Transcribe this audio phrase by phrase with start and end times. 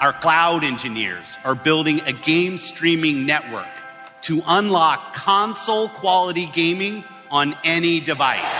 [0.00, 3.68] Our cloud engineers are building a game streaming network
[4.22, 8.59] to unlock console quality gaming on any device.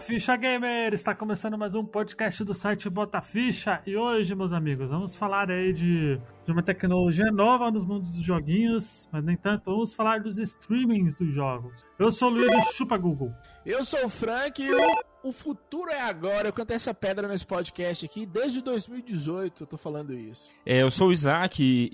[0.00, 0.94] Ficha Gamer!
[0.94, 5.50] Está começando mais um podcast do site Bota Ficha e hoje, meus amigos, vamos falar
[5.50, 10.20] aí de, de uma tecnologia nova nos mundos dos joguinhos, mas nem tanto, vamos falar
[10.20, 11.86] dos streamings dos jogos.
[11.98, 13.32] Eu sou o Luiz Chupa Google.
[13.64, 16.48] Eu sou o Frank e o, o futuro é agora.
[16.48, 20.50] Eu cantei essa pedra nesse podcast aqui desde 2018, eu tô falando isso.
[20.64, 21.90] É, eu sou o Isaac e,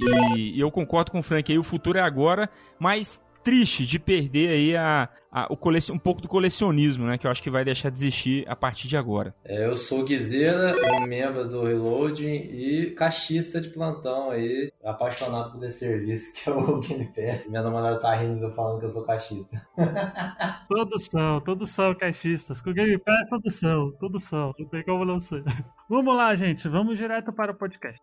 [0.55, 4.49] e eu concordo com o Frank aí, o futuro é agora, mas triste de perder
[4.49, 7.17] aí a, a, o colecion, um pouco do colecionismo, né?
[7.17, 9.33] Que eu acho que vai deixar de existir a partir de agora.
[9.45, 15.65] É, eu sou Guizeira, um membro do Reloading e caixista de plantão aí, apaixonado por
[15.65, 17.47] esse serviço que é o Game Pass.
[17.47, 19.63] Minha namorada tá rindo falando que eu sou caixista.
[20.69, 22.61] todos são, todos são caixistas.
[22.61, 24.53] Com o Game Pass, todos são, todos são.
[24.59, 25.45] Não tem como não ser.
[25.89, 28.03] Vamos lá, gente, vamos direto para o podcast.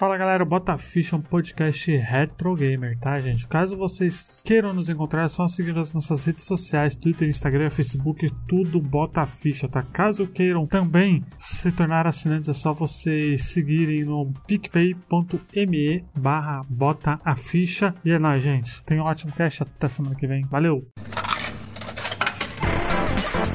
[0.00, 3.46] Fala galera, Bota Ficha é um podcast retro gamer, tá gente?
[3.46, 8.32] Caso vocês queiram nos encontrar, é só seguir as nossas redes sociais, Twitter, Instagram, Facebook,
[8.48, 9.82] tudo Bota Ficha, tá?
[9.82, 17.36] Caso queiram também se tornar assinantes, é só vocês seguirem no picpay.me barra Bota a
[17.36, 17.94] Ficha.
[18.02, 18.82] E é nóis, gente.
[18.84, 20.46] Tenha um ótimo cast, até semana que vem.
[20.46, 20.82] Valeu!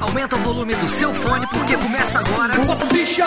[0.00, 2.54] Aumenta o volume do seu fone porque começa agora.
[2.64, 3.24] Bota Ficha!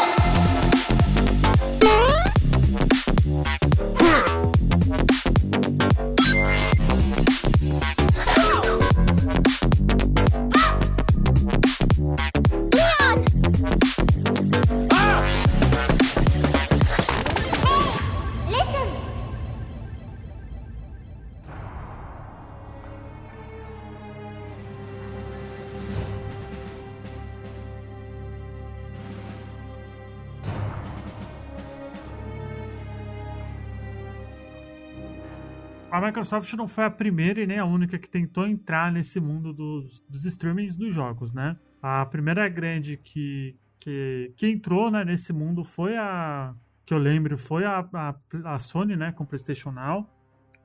[36.10, 40.02] Microsoft não foi a primeira e nem a única que tentou entrar nesse mundo dos,
[40.10, 41.58] dos streamings dos jogos, né?
[41.82, 46.54] A primeira grande que, que, que entrou né, nesse mundo foi a.
[46.86, 48.16] Que eu lembro, foi a, a,
[48.46, 49.12] a Sony, né?
[49.12, 50.10] Com o PlayStation Now.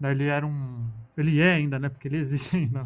[0.02, 0.88] Ele era um.
[1.16, 1.88] Ele é ainda, né?
[1.88, 2.84] Porque ele existe ainda.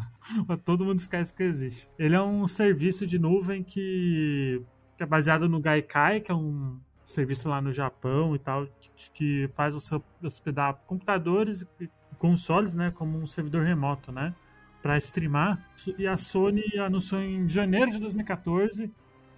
[0.65, 1.89] Todo mundo esquece que existe.
[1.97, 4.61] Ele é um serviço de nuvem que,
[4.97, 9.11] que é baseado no Gaikai, que é um serviço lá no Japão e tal, que,
[9.11, 14.35] que faz você hospedar computadores e consoles, né, como um servidor remoto, né,
[14.81, 15.67] para streamar.
[15.97, 18.91] E a Sony anunciou em janeiro de 2014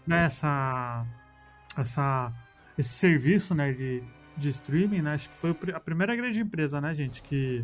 [0.05, 1.05] né, essa,
[1.77, 2.33] essa,
[2.77, 4.03] esse serviço, né, de,
[4.35, 7.63] de streaming, né, acho que foi a primeira grande empresa, né, gente, que,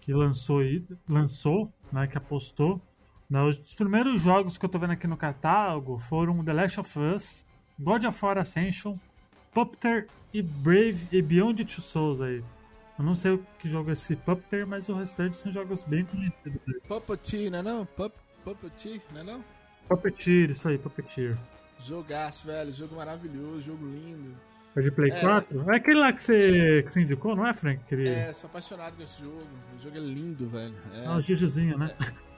[0.00, 0.60] que lançou,
[1.08, 2.80] lançou, né, que apostou.
[3.30, 6.98] Né, os primeiros jogos que eu tô vendo aqui no catálogo foram The Last of
[6.98, 7.46] Us,
[7.78, 8.96] God of War Ascension,
[9.52, 12.42] Puppeteer e Brave e Beyond Two Souls aí.
[12.98, 16.04] Eu não sei o que jogo é esse Puppeteer, mas o restante são jogos bem
[16.04, 16.60] conhecidos.
[16.88, 17.86] Puppeteer, não é não?
[17.86, 18.12] Pup,
[18.44, 19.44] Puppeteer, não é não?
[19.88, 21.38] Puppeteer, isso aí, Puppeteer.
[21.78, 22.72] Jogaço, velho.
[22.72, 24.34] Jogo maravilhoso, jogo lindo.
[24.78, 25.72] É de Play é, 4?
[25.72, 27.82] É aquele lá que você, que você indicou, não é, Frank?
[27.84, 28.08] Aquele...
[28.08, 29.42] É, sou apaixonado com esse jogo.
[29.76, 30.76] O jogo é lindo, velho.
[30.94, 31.96] É, ah, o Gigizinho, né?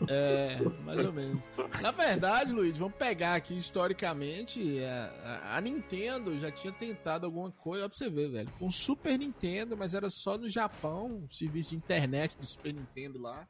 [0.08, 1.46] É, é, mais ou menos.
[1.82, 4.78] Na verdade, Luiz, vamos pegar aqui historicamente.
[4.78, 5.10] É,
[5.44, 8.48] a Nintendo já tinha tentado alguma coisa, ó pra você ver, velho.
[8.58, 12.72] Com um Super Nintendo, mas era só no Japão, um serviço de internet do Super
[12.72, 13.46] Nintendo lá.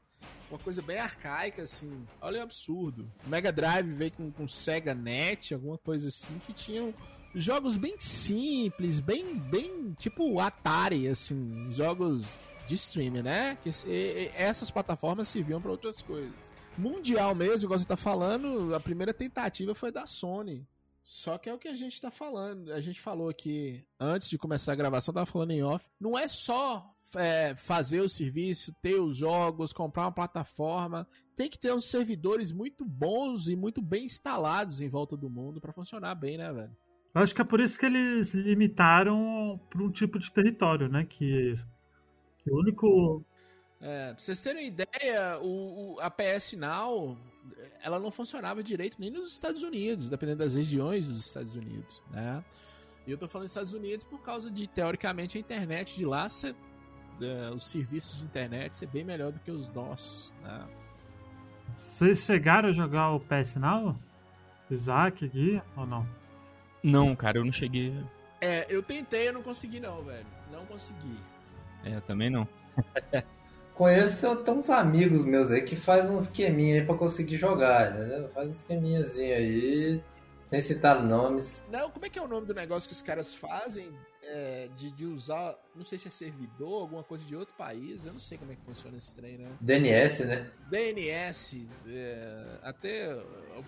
[0.50, 2.04] Uma coisa bem arcaica, assim.
[2.20, 3.08] Olha o absurdo.
[3.24, 6.92] O Mega Drive veio com, com Sega Net, alguma coisa assim, que tinham
[7.34, 13.56] jogos bem simples, bem, bem tipo Atari, assim, jogos de streaming, né?
[13.56, 13.70] Que
[14.34, 16.52] essas plataformas serviam para outras coisas.
[16.78, 20.66] Mundial mesmo, igual você tá falando, a primeira tentativa foi da Sony.
[21.02, 22.72] Só que é o que a gente tá falando.
[22.72, 25.84] A gente falou aqui antes de começar a gravação, tava falando em off.
[25.98, 31.08] Não é só é, fazer o serviço, ter os jogos, comprar uma plataforma.
[31.36, 35.60] Tem que ter uns servidores muito bons e muito bem instalados em volta do mundo
[35.60, 36.76] para funcionar bem, né, velho?
[37.14, 41.04] Eu acho que é por isso que eles limitaram para um tipo de território, né?
[41.08, 41.54] Que,
[42.38, 43.24] que o único.
[43.80, 47.18] É, pra vocês terem ideia, o, o, a PS Now
[47.82, 52.44] ela não funcionava direito nem nos Estados Unidos, dependendo das regiões dos Estados Unidos, né?
[53.06, 56.28] E eu tô falando dos Estados Unidos por causa de, teoricamente, a internet de lá,
[56.28, 56.54] ser,
[57.20, 60.68] é, os serviços de internet ser bem melhor do que os nossos, né?
[61.76, 63.96] Vocês chegaram a jogar o PS Now?
[64.70, 66.06] Isaac, Gui, ou não?
[66.82, 67.94] Não, cara, eu não cheguei.
[68.40, 70.26] É, eu tentei, eu não consegui não, velho.
[70.50, 71.16] Não consegui.
[71.84, 72.46] É, também não.
[73.74, 77.92] Conheço, tem, tem uns amigos meus aí que fazem uns esqueminha aí pra conseguir jogar,
[77.92, 78.28] entendeu?
[78.28, 80.02] Faz um esqueminhazinho aí,
[80.50, 81.64] sem citar nomes.
[81.70, 83.90] Não, como é que é o nome do negócio que os caras fazem
[84.32, 88.12] é, de, de usar, não sei se é servidor, alguma coisa de outro país, eu
[88.12, 89.50] não sei como é que funciona esse trem, né?
[89.60, 90.50] DNS, né?
[90.70, 93.10] DNS, é, até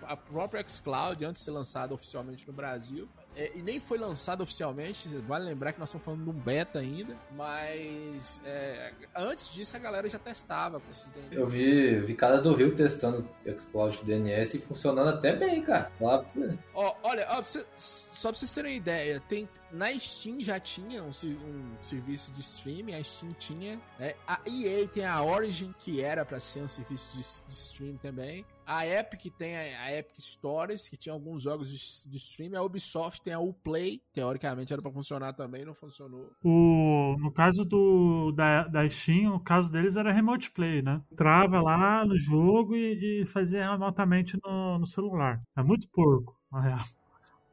[0.03, 4.41] a própria xCloud, antes de ser lançada oficialmente no Brasil, é, e nem foi lançado
[4.41, 9.75] oficialmente, vale lembrar que nós estamos falando de um beta ainda, mas é, antes disso
[9.75, 11.33] a galera já testava com esses DNS.
[11.35, 15.91] Eu vi, vi cara do Rio testando xCloud DNS e funcionando até bem, cara.
[15.99, 16.57] Lá pra você.
[16.73, 20.59] Ó, olha, ó, pra você- só pra vocês terem uma ideia, tem, na Steam já
[20.59, 24.13] tinha um, um serviço de streaming, a Steam tinha, né?
[24.27, 28.45] A EA tem a Origin, que era pra ser um serviço de, de stream também.
[28.65, 32.57] A Epic tem a, a Epic Stories, que tinha alguns jogos de, de stream.
[32.57, 36.31] A Ubisoft tem a Uplay, teoricamente era pra funcionar também, não funcionou.
[36.43, 41.01] O, no caso do, da, da Steam, o caso deles era remote play, né?
[41.11, 45.41] Entrava lá no jogo e, e fazia remotamente no, no celular.
[45.55, 46.79] É muito porco, na real.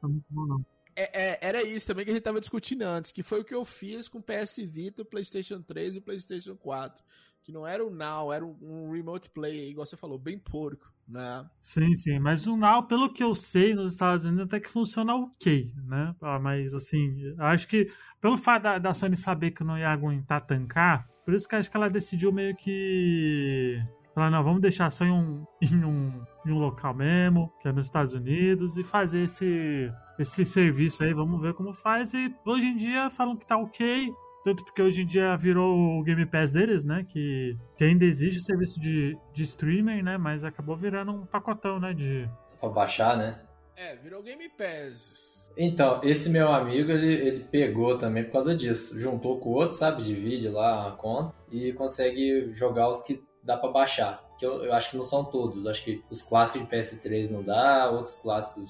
[0.01, 0.65] Não é muito bom, não.
[0.95, 3.55] É, é, era isso também que a gente tava discutindo antes, que foi o que
[3.55, 7.03] eu fiz com o PS Vita, o PlayStation 3 e o PlayStation 4.
[7.43, 10.90] Que não era o Now, era um, um remote play, igual você falou, bem porco,
[11.07, 11.45] né?
[11.61, 12.19] Sim, sim.
[12.19, 16.15] Mas o Now, pelo que eu sei, nos Estados Unidos até que funciona ok, né?
[16.21, 20.45] Ah, Mas, assim, acho que pelo fato da, da Sony saber que não ia aguentar
[20.45, 23.79] tancar, por isso que acho que ela decidiu meio que...
[24.13, 27.71] Falar, não, vamos deixar só em um, em um, em um local mesmo, que é
[27.71, 32.13] nos Estados Unidos, e fazer esse, esse serviço aí, vamos ver como faz.
[32.13, 34.11] E hoje em dia falam que tá ok,
[34.43, 37.05] tanto porque hoje em dia virou o Game Pass deles, né?
[37.07, 40.17] Que, que ainda existe o serviço de, de streaming, né?
[40.17, 41.93] Mas acabou virando um pacotão, né?
[41.93, 42.29] De.
[42.59, 43.39] Pra baixar, né?
[43.75, 45.51] É, virou Game Pass.
[45.57, 48.99] Então, esse meu amigo, ele, ele pegou também por causa disso.
[48.99, 50.03] Juntou com o outro, sabe?
[50.03, 54.23] Divide lá a conta e consegue jogar os que dá pra baixar.
[54.39, 55.67] Que eu, eu acho que não são todos.
[55.67, 58.69] Acho que os clássicos de PS3 não dá, outros clássicos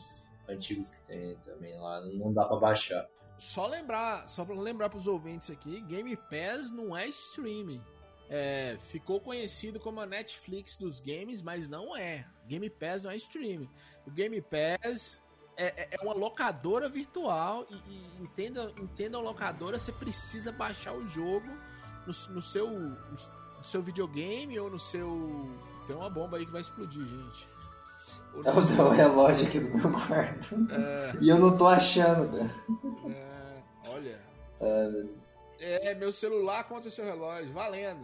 [0.49, 3.05] antigos que tem também lá não dá pra baixar.
[3.41, 7.81] Só lembrar, só pra lembrar pros ouvintes aqui, Game Pass não é streaming.
[8.29, 12.23] É, ficou conhecido como a Netflix dos games, mas não é.
[12.47, 13.67] Game Pass não é streaming.
[14.05, 15.23] O Game Pass
[15.57, 20.93] é, é- é uma locadora virtual e, e entenda, entenda a locadora, você precisa baixar
[20.93, 21.47] o jogo
[22.05, 25.49] no, no seu, no seu videogame ou no seu...
[25.87, 27.49] Tem uma bomba aí que vai explodir, gente.
[28.45, 30.55] É o teu relógio aqui do meu quarto.
[30.71, 32.55] É, E eu não tô achando, cara.
[33.13, 33.30] é,
[34.59, 35.21] olha...
[35.59, 38.03] É, meu celular contra o seu relógio, valendo.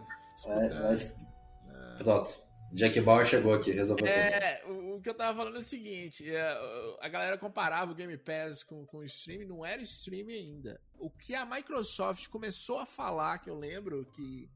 [1.98, 2.34] Pronto.
[2.72, 4.06] Jack Bauer chegou aqui, resolveu.
[4.06, 7.94] É, o, o que eu tava falando é o seguinte: é, a galera comparava o
[7.94, 10.80] Game Pass com, com o streaming, não era streaming ainda.
[10.98, 14.48] O que a Microsoft começou a falar, que eu lembro que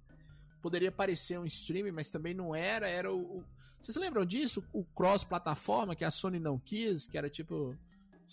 [0.60, 3.38] poderia parecer um streaming, mas também não era, era o.
[3.38, 3.44] o-
[3.80, 4.62] vocês lembram disso?
[4.72, 7.76] O cross-plataforma que a Sony não quis, que era tipo.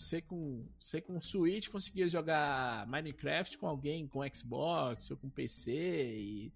[0.00, 5.70] Você com, você com Switch conseguia jogar Minecraft com alguém com Xbox ou com PC
[5.72, 6.52] e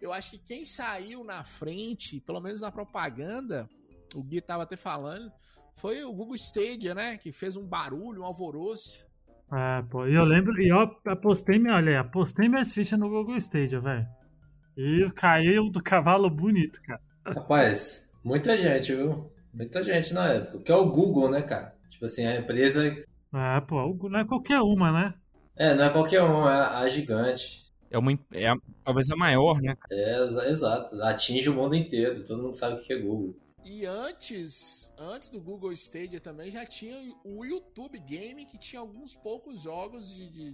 [0.00, 3.68] eu acho que quem saiu na frente, pelo menos na propaganda,
[4.14, 5.28] o Gui tava até falando,
[5.74, 7.18] foi o Google Stadia, né?
[7.18, 9.04] Que fez um barulho, um alvoroço.
[9.52, 10.06] É, pô.
[10.06, 14.06] E eu lembro, e eu apostei, minha- olha, apostei minhas fichas no Google Stadia, velho.
[14.76, 17.00] E caiu do cavalo bonito, cara.
[17.24, 19.32] Rapaz, muita gente, viu?
[19.52, 20.62] Muita gente na época.
[20.62, 21.76] Que é o Google, né, cara?
[21.90, 22.84] Tipo assim, a empresa.
[23.34, 25.14] É, pô, o- não é qualquer uma, né?
[25.56, 27.66] É, não é qualquer um, é a a gigante.
[27.90, 29.74] É uma, é a- talvez a maior, né?
[29.90, 31.02] É, exa- exato.
[31.02, 32.24] Atinge o mundo inteiro.
[32.24, 33.34] Todo mundo sabe o que é Google.
[33.64, 39.14] E antes, antes do Google Stadia também já tinha o YouTube Game, que tinha alguns
[39.14, 40.52] poucos jogos de, de,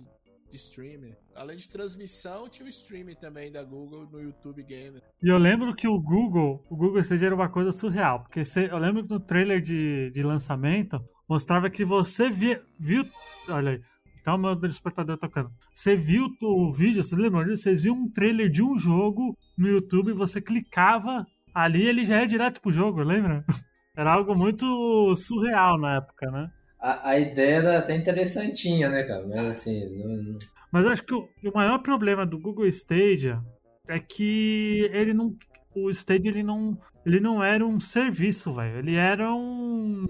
[0.50, 1.14] de streaming.
[1.34, 5.00] Além de transmissão, tinha o streaming também da Google no YouTube Game.
[5.22, 8.78] E eu lembro que o Google, o Google Stadia era uma coisa surreal, porque eu
[8.78, 13.04] lembro que no trailer de, de lançamento mostrava que você via, viu,
[13.48, 13.80] olha aí,
[14.24, 15.50] tá o meu despertador tocando.
[15.72, 17.64] Você viu o vídeo, vocês lembram disso?
[17.64, 22.26] Vocês viam um trailer de um jogo no YouTube, você clicava ali, ele já ia
[22.26, 23.44] direto pro jogo, lembra?
[23.96, 26.50] Era algo muito surreal na época, né?
[26.80, 29.26] A, a ideia era até interessantinha, né, cara?
[29.26, 30.38] Mas assim, não,
[30.70, 33.40] Mas acho que o, o maior problema do Google Stadia
[33.88, 35.34] é que ele não.
[35.74, 36.76] O Stadia ele não,
[37.06, 38.78] ele não era um serviço, velho.
[38.78, 40.06] Ele era um.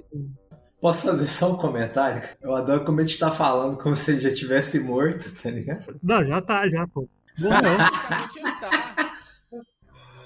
[0.84, 2.22] Posso fazer só um comentário?
[2.42, 5.98] Eu adoro como a gente tá falando como se ele já tivesse morto, tá ligado?
[6.02, 7.08] Não, já tá, já, pô.
[7.38, 7.78] Morreu.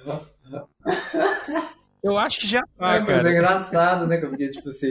[0.05, 0.67] Tá.
[2.03, 3.29] Eu acho que já tá, é, mas cara.
[3.29, 4.17] é engraçado, né?
[4.17, 4.89] Porque, tipo assim,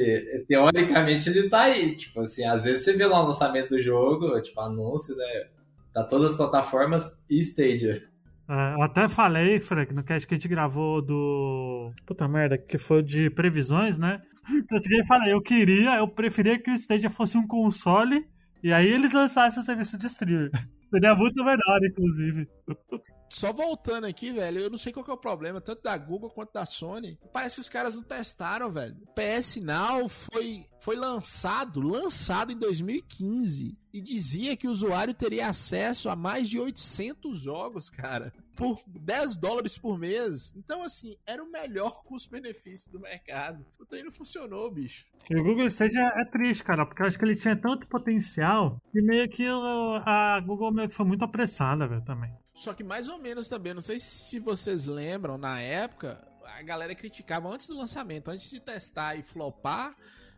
[0.47, 1.95] teoricamente ele tá aí.
[1.95, 5.47] Tipo assim, às vezes você vê lá o lançamento do jogo, tipo, anúncio, né?
[5.93, 8.03] Tá todas as plataformas e Stadia.
[8.49, 11.91] É, eu até falei, Frank, no cast que a gente gravou do.
[12.05, 14.21] Puta merda, que foi de previsões, né?
[14.71, 18.25] Eu cheguei e falei, eu queria, eu preferia que o Stadia fosse um console
[18.63, 20.49] e aí eles lançassem o serviço de streaming.
[20.89, 22.47] Seria muito melhor, inclusive.
[23.29, 26.53] Só voltando aqui, velho, eu não sei qual é o problema, tanto da Google quanto
[26.53, 27.19] da Sony.
[27.31, 28.95] Parece que os caras não testaram, velho.
[29.03, 33.77] O PS Now foi, foi lançado, lançado em 2015.
[33.93, 38.33] E dizia que o usuário teria acesso a mais de 800 jogos, cara.
[38.57, 40.53] Por 10 dólares por mês.
[40.57, 43.65] Então, assim, era o melhor custo-benefício do mercado.
[43.79, 45.05] O trem não funcionou, bicho.
[45.29, 48.81] E o Google Stadia é triste, cara, porque eu acho que ele tinha tanto potencial
[48.91, 52.33] que meio que a Google meio que foi muito apressada, velho, também.
[52.53, 56.95] Só que mais ou menos também, não sei se vocês lembram, na época, a galera
[56.95, 59.95] criticava antes do lançamento, antes de testar e flopar,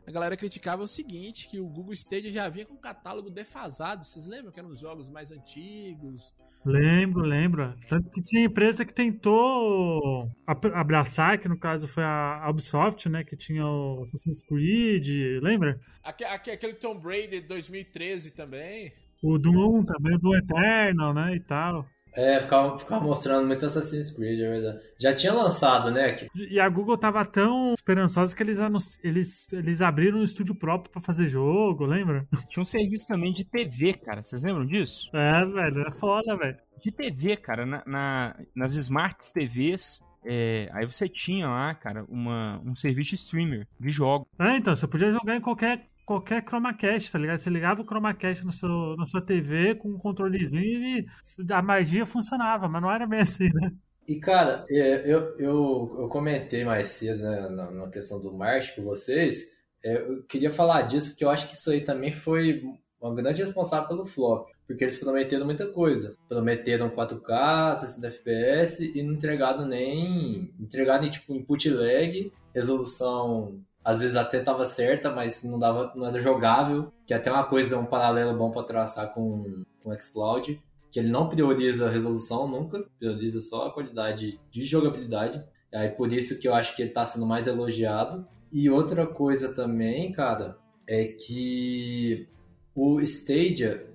[0.10, 4.04] a galera criticava o seguinte, que o Google Stadia já vinha com um catálogo defasado.
[4.04, 6.34] Vocês lembram que eram os jogos mais antigos?
[6.66, 7.76] Lembro, lembro.
[7.88, 13.24] Tanto que tinha empresa que tentou abraçar, que no caso foi a Ubisoft, né?
[13.24, 15.80] Que tinha o Assassin's Creed, lembra?
[16.04, 18.92] Aquele Tomb Raider 2013 também.
[19.22, 21.36] O Doom também, o Eternal, né?
[21.36, 21.86] E tal.
[22.20, 24.80] É, ficava, ficava, mostrando muito Assassin's Creed, é verdade.
[25.00, 26.18] Já tinha lançado, né?
[26.36, 28.60] E a Google tava tão esperançosa que eles,
[29.02, 32.28] eles, eles abriram um estúdio próprio para fazer jogo, lembra?
[32.50, 34.22] Tinha um serviço também de TV, cara.
[34.22, 35.10] Vocês lembram disso?
[35.16, 36.58] É, velho, é foda, velho.
[36.84, 40.02] De TV, cara, na, na nas Smart TVs.
[40.26, 44.28] É, aí você tinha lá, cara, uma, um serviço streamer de jogo.
[44.38, 47.38] É, então, você podia jogar em qualquer qualquer Chromacast, tá ligado?
[47.38, 51.06] Você ligava o Chromacast no seu, na sua TV com um controlezinho e
[51.52, 53.72] a magia funcionava, mas não era bem assim, né?
[54.08, 58.82] E, cara, é, eu, eu, eu comentei mais cedo, né, na, questão do March com
[58.82, 59.46] vocês,
[59.86, 62.64] é, eu queria falar disso porque eu acho que isso aí também foi
[63.00, 64.50] uma grande responsável pelo flop.
[64.70, 66.16] Porque eles prometeram muita coisa.
[66.28, 70.54] Prometeram 4K, 60 FPS e não entregaram nem.
[70.60, 76.20] Entregaram tipo input lag, resolução às vezes até estava certa, mas não dava, não era
[76.20, 76.94] jogável.
[77.08, 80.62] Que é até uma coisa, um paralelo bom para traçar com, com o xCloud,
[80.92, 85.44] que ele não prioriza a resolução nunca, prioriza só a qualidade de jogabilidade.
[85.74, 88.28] Aí por isso que eu acho que ele está sendo mais elogiado.
[88.52, 92.28] E outra coisa também, cara, é que
[92.76, 93.88] o Stadia,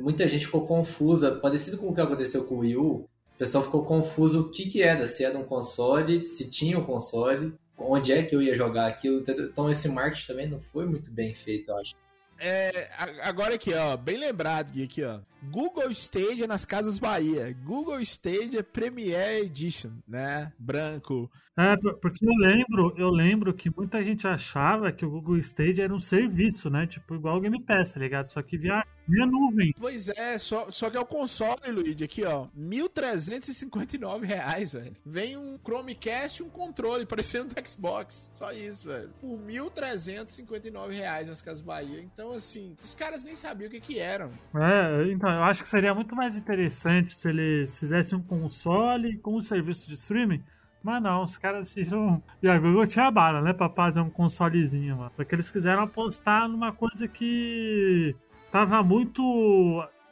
[0.00, 3.08] muita gente ficou confusa, parecido com o que aconteceu com o Wii U, o
[3.38, 7.54] pessoal ficou confuso o que que era, se era um console, se tinha um console,
[7.78, 9.24] onde é que eu ia jogar aquilo.
[9.26, 11.94] Então esse marketing também não foi muito bem feito, eu acho.
[12.42, 12.88] É,
[13.22, 15.20] agora aqui, ó, bem lembrado aqui, ó.
[15.50, 17.54] Google Stadia nas Casas Bahia.
[17.62, 20.50] Google Stadia Premier Edition, né?
[20.58, 21.30] Branco.
[21.58, 25.94] É, porque eu lembro, eu lembro que muita gente achava que o Google Stadia era
[25.94, 26.86] um serviço, né?
[26.86, 28.30] Tipo, igual o Game Pass, tá ligado?
[28.30, 29.74] Só que via, via nuvem.
[29.78, 32.46] Pois é, só, só que é o console, Luigi, aqui, ó.
[32.58, 34.92] 1.359 reais, velho.
[35.04, 38.30] Vem um Chromecast e um controle, parecendo do Xbox.
[38.34, 39.10] Só isso, velho.
[39.20, 42.00] Por 1.359 reais nas Casas Bahia.
[42.00, 44.30] Então, assim, os caras nem sabiam o que que eram.
[44.54, 49.36] É, então, eu acho que seria muito mais interessante se eles fizessem um console com
[49.36, 50.42] um serviço de streaming
[50.82, 52.22] mas não, os caras decidiram.
[52.42, 53.52] E a Google tinha a bala, né?
[53.52, 55.12] Pra fazer um consolezinho, mano.
[55.14, 58.16] Porque eles quiseram apostar numa coisa que
[58.50, 59.22] tava muito.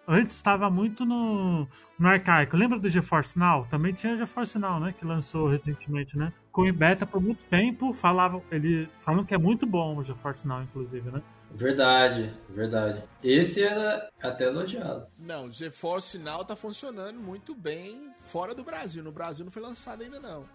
[0.07, 1.69] Antes estava muito no,
[1.99, 2.57] no arcaico.
[2.57, 3.67] Lembra do GeForce Now?
[3.71, 4.95] Também tinha o GeForce Now, né?
[4.99, 6.33] Que lançou recentemente, né?
[6.47, 7.93] Ficou em beta por muito tempo.
[7.93, 11.23] Falavam, ele, falam que é muito bom o GeForce Now, inclusive, né?
[11.51, 13.05] Verdade, verdade.
[13.23, 15.07] Esse era até elogiado.
[15.19, 19.03] Não, o GeForce Now tá funcionando muito bem fora do Brasil.
[19.03, 20.47] No Brasil não foi lançado ainda não.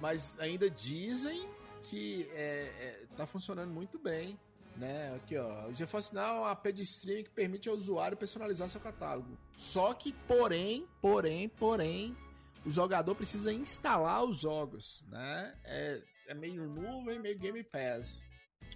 [0.00, 1.48] Mas ainda dizem
[1.84, 4.38] que é, é, tá funcionando muito bem.
[4.78, 5.14] Né?
[5.16, 5.68] Aqui, ó.
[5.68, 9.36] O GeForce Now é uma app de streaming que permite ao usuário personalizar seu catálogo.
[9.52, 12.16] Só que, porém, porém, porém,
[12.64, 15.54] o jogador precisa instalar os jogos, né?
[15.64, 18.24] É, é meio nuvem, meio Game Pass.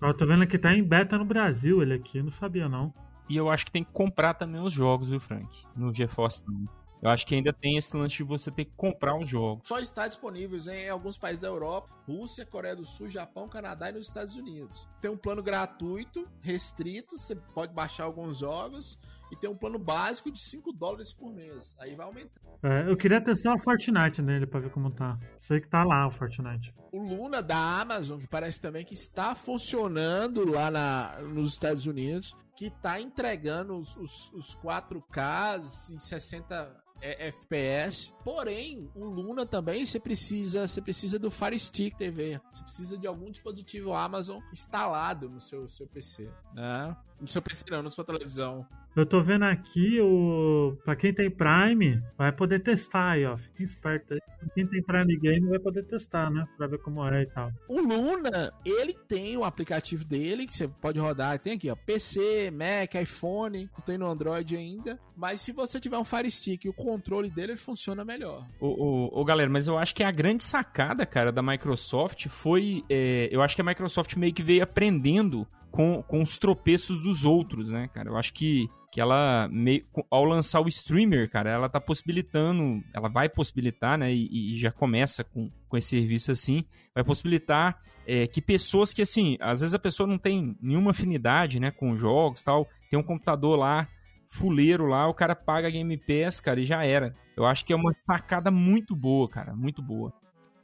[0.00, 2.92] Ó, tô vendo que tá em beta no Brasil ele aqui, não sabia não.
[3.28, 5.46] E eu acho que tem que comprar também os jogos, viu, Frank?
[5.76, 6.81] No GeForce Now.
[7.02, 9.66] Eu acho que ainda tem esse lance de você ter que comprar os jogos.
[9.66, 13.92] Só está disponível em alguns países da Europa, Rússia, Coreia do Sul, Japão, Canadá e
[13.92, 14.88] nos Estados Unidos.
[15.00, 18.96] Tem um plano gratuito, restrito, você pode baixar alguns jogos
[19.32, 21.76] e tem um plano básico de 5 dólares por mês.
[21.80, 22.40] Aí vai aumentar.
[22.62, 25.18] É, eu queria testar o Fortnite nele pra ver como tá.
[25.40, 26.72] Sei que tá lá o Fortnite.
[26.92, 32.36] O Luna da Amazon, que parece também que está funcionando lá na, nos Estados Unidos,
[32.54, 38.14] que tá entregando os, os, os 4Ks em 60 é FPS.
[38.24, 42.40] Porém, o Luna também você precisa, você precisa do Fire Stick TV.
[42.52, 46.96] Você precisa de algum dispositivo Amazon instalado no seu, seu PC, né?
[47.22, 48.66] No seu PC não, na sua televisão.
[48.96, 50.76] Eu tô vendo aqui o.
[50.84, 53.36] Pra quem tem Prime, vai poder testar aí, ó.
[53.36, 54.20] Fiquem esperto aí.
[54.40, 56.44] Pra quem tem Prime Game vai poder testar, né?
[56.58, 57.52] Pra ver como é e tal.
[57.68, 61.38] O Luna, ele tem o aplicativo dele que você pode rodar.
[61.38, 61.76] Tem aqui, ó.
[61.76, 63.70] PC, Mac, iPhone.
[63.72, 64.98] Não tem no Android ainda.
[65.16, 68.44] Mas se você tiver um Fire Stick e o controle dele, ele funciona melhor.
[68.60, 72.82] Ô, ô, ô, galera, mas eu acho que a grande sacada, cara, da Microsoft foi.
[72.90, 77.24] é, eu acho que a Microsoft meio que veio aprendendo com, com os tropeços dos
[77.24, 78.10] outros, né, cara?
[78.10, 83.08] Eu acho que, que ela, meio, ao lançar o streamer, cara, ela tá possibilitando, ela
[83.08, 86.64] vai possibilitar, né, e, e já começa com, com esse serviço assim,
[86.94, 91.58] vai possibilitar é, que pessoas que, assim, às vezes a pessoa não tem nenhuma afinidade,
[91.58, 93.88] né, com jogos tal, tem um computador lá,
[94.28, 97.16] fuleiro lá, o cara paga Game Pass, cara, e já era.
[97.34, 100.12] Eu acho que é uma sacada muito boa, cara, muito boa.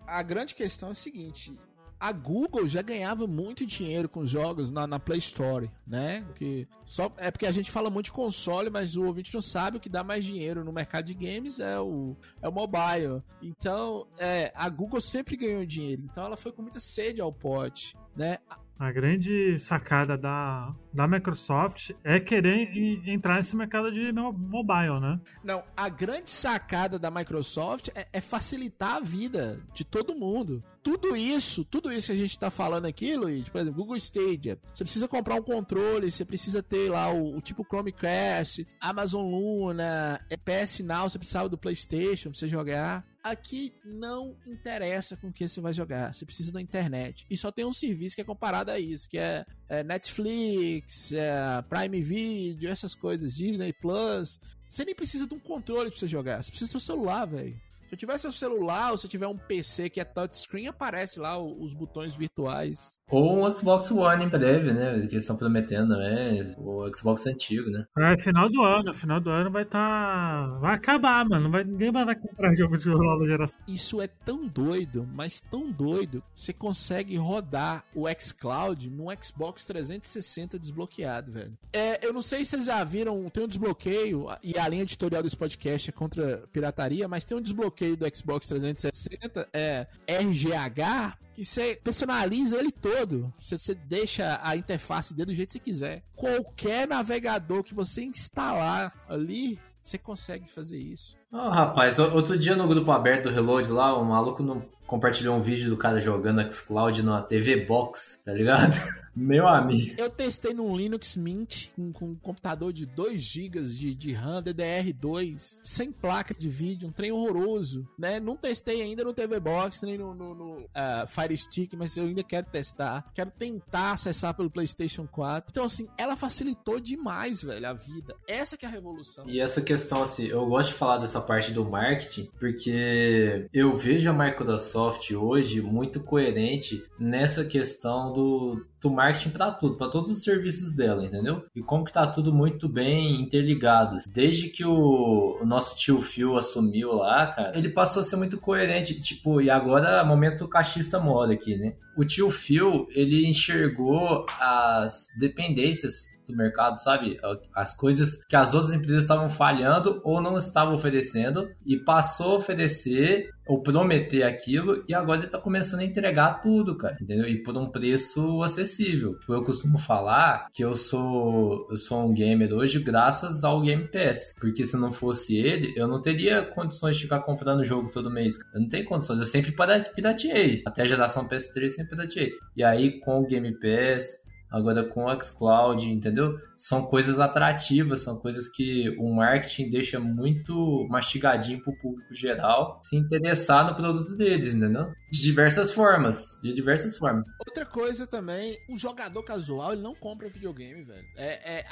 [0.06, 1.54] A grande questão é a seguinte:
[2.00, 6.24] a Google já ganhava muito dinheiro com jogos na, na Play Store, né?
[6.34, 9.76] Que só é porque a gente fala muito de console, mas o ouvinte não sabe
[9.76, 13.22] o que dá mais dinheiro no mercado de games é o, é o mobile.
[13.42, 16.02] Então, é, a Google sempre ganhou dinheiro.
[16.04, 18.38] Então, ela foi com muita sede ao pote, né?
[18.78, 22.70] A grande sacada da, da Microsoft é querer
[23.08, 25.20] entrar nesse mercado de mo- mobile, né?
[25.44, 30.62] Não, a grande sacada da Microsoft é, é facilitar a vida de todo mundo.
[30.82, 34.58] Tudo isso, tudo isso que a gente tá falando aqui, Luiz, por exemplo, Google Stadia.
[34.72, 40.20] Você precisa comprar um controle, você precisa ter lá o, o tipo Chromecast, Amazon Luna,
[40.44, 43.04] PS Now, você precisava do PlayStation pra você jogar.
[43.22, 47.26] Aqui não interessa com o que você vai jogar, você precisa da internet.
[47.28, 51.62] E só tem um serviço que é comparado a isso, que é, é Netflix, é
[51.68, 54.40] Prime Video, essas coisas, Disney Plus.
[54.66, 57.60] Você nem precisa de um controle pra você jogar, você precisa do seu celular, velho.
[57.88, 61.18] Se eu tiver seu celular ou se eu tiver um PC que é touchscreen, aparece
[61.18, 62.98] lá os botões virtuais.
[63.10, 64.92] Ou um Xbox One em breve, né?
[65.06, 66.54] Que eles estão prometendo também.
[66.58, 67.86] O Xbox antigo, né?
[67.98, 70.58] É final do ano, final do ano vai tá.
[70.60, 71.44] Vai acabar, mano.
[71.44, 73.64] Não vai, ninguém mais vai comprar jogo de nova geração.
[73.66, 80.58] Isso é tão doido, mas tão doido, você consegue rodar o xCloud no Xbox 360
[80.58, 81.56] desbloqueado, velho.
[81.72, 85.22] É, eu não sei se vocês já viram, tem um desbloqueio, e a linha editorial
[85.22, 91.44] desse podcast é contra pirataria, mas tem um desbloqueio do Xbox 360, é RGH, que
[91.44, 93.32] você personaliza ele todo.
[93.38, 96.02] Você, você deixa a interface dele do jeito que você quiser.
[96.14, 101.16] Qualquer navegador que você instalar ali, você consegue fazer isso.
[101.32, 105.42] Ó, rapaz, outro dia no grupo aberto do Reload lá, o maluco não compartilhou um
[105.42, 108.74] vídeo do cara jogando Xcloud na TV Box, tá ligado?
[109.18, 109.96] Meu amigo.
[109.98, 114.42] Eu testei num Linux Mint com, com um computador de 2 GB de, de RAM
[114.42, 118.20] DDR2, sem placa de vídeo, um trem horroroso, né?
[118.20, 122.04] Não testei ainda no TV Box, nem no, no, no, ah, Fire Stick, mas eu
[122.04, 123.10] ainda quero testar.
[123.12, 125.50] Quero tentar acessar pelo PlayStation 4.
[125.50, 128.14] Então, assim, ela facilitou demais, velho, a vida.
[128.28, 129.28] Essa que é a revolução.
[129.28, 134.08] E essa questão, assim, eu gosto de falar dessa parte do marketing, porque eu vejo
[134.08, 140.22] a Microsoft hoje muito coerente nessa questão do, do marketing para tudo, para todos os
[140.22, 141.44] serviços dela, entendeu?
[141.54, 143.96] E como que tá tudo muito bem interligado.
[144.08, 148.38] Desde que o, o nosso tio Phil assumiu lá, cara, ele passou a ser muito
[148.38, 151.74] coerente, tipo, e agora momento cachista moda aqui, né?
[151.96, 157.18] O tio Phil, ele enxergou as dependências do mercado, sabe?
[157.54, 162.36] As coisas que as outras empresas estavam falhando ou não estavam oferecendo e passou a
[162.36, 167.26] oferecer ou prometer aquilo e agora ele tá começando a entregar tudo, cara, entendeu?
[167.26, 169.18] E por um preço acessível.
[169.26, 174.34] Eu costumo falar que eu sou eu sou um gamer hoje graças ao Game Pass,
[174.38, 178.38] porque se não fosse ele, eu não teria condições de ficar comprando jogo todo mês.
[178.52, 179.54] Eu não tenho condições, eu sempre
[179.94, 180.62] pirateei.
[180.66, 182.32] Até a geração PS3 eu sempre pirateei.
[182.54, 184.18] E aí com o Game Pass,
[184.50, 186.38] Agora com o xCloud, entendeu?
[186.56, 192.96] São coisas atrativas, são coisas que o marketing deixa muito mastigadinho pro público geral se
[192.96, 194.92] interessar no produto deles, entendeu?
[195.10, 197.28] De diversas formas, de diversas formas.
[197.46, 201.06] Outra coisa também, o jogador casual, ele não compra videogame, velho.
[201.16, 201.64] É, é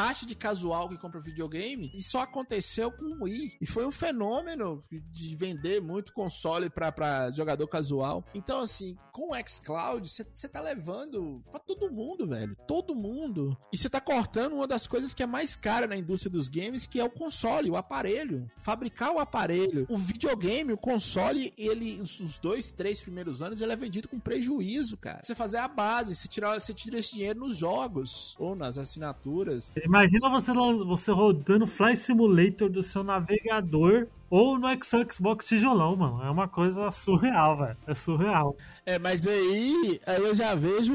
[0.00, 3.58] taxa de casual que compra videogame, e só aconteceu com o Wii.
[3.60, 8.24] E foi um fenômeno de vender muito console pra jogador casual.
[8.34, 12.56] Então, assim, com o xCloud, você tá levando pra todo mundo, velho.
[12.66, 13.54] Todo mundo.
[13.70, 16.86] E você tá cortando uma das coisas que é mais cara na indústria dos games,
[16.86, 18.50] que é o console, o aparelho.
[18.56, 19.84] Fabricar o aparelho.
[19.90, 24.96] O videogame, o console, ele, os dois, três primeiros anos, ele é vendido com prejuízo,
[24.96, 25.20] cara.
[25.22, 29.70] Você fazer a base, você tira, você tira esse dinheiro nos jogos ou nas assinaturas.
[29.90, 30.52] Imagina você,
[30.84, 34.68] você rodando Fly Simulator do seu navegador ou no
[35.10, 36.22] Xbox tijolão, mano.
[36.22, 37.76] É uma coisa surreal, velho.
[37.84, 38.56] É surreal.
[38.86, 40.92] É, mas aí, aí eu já vejo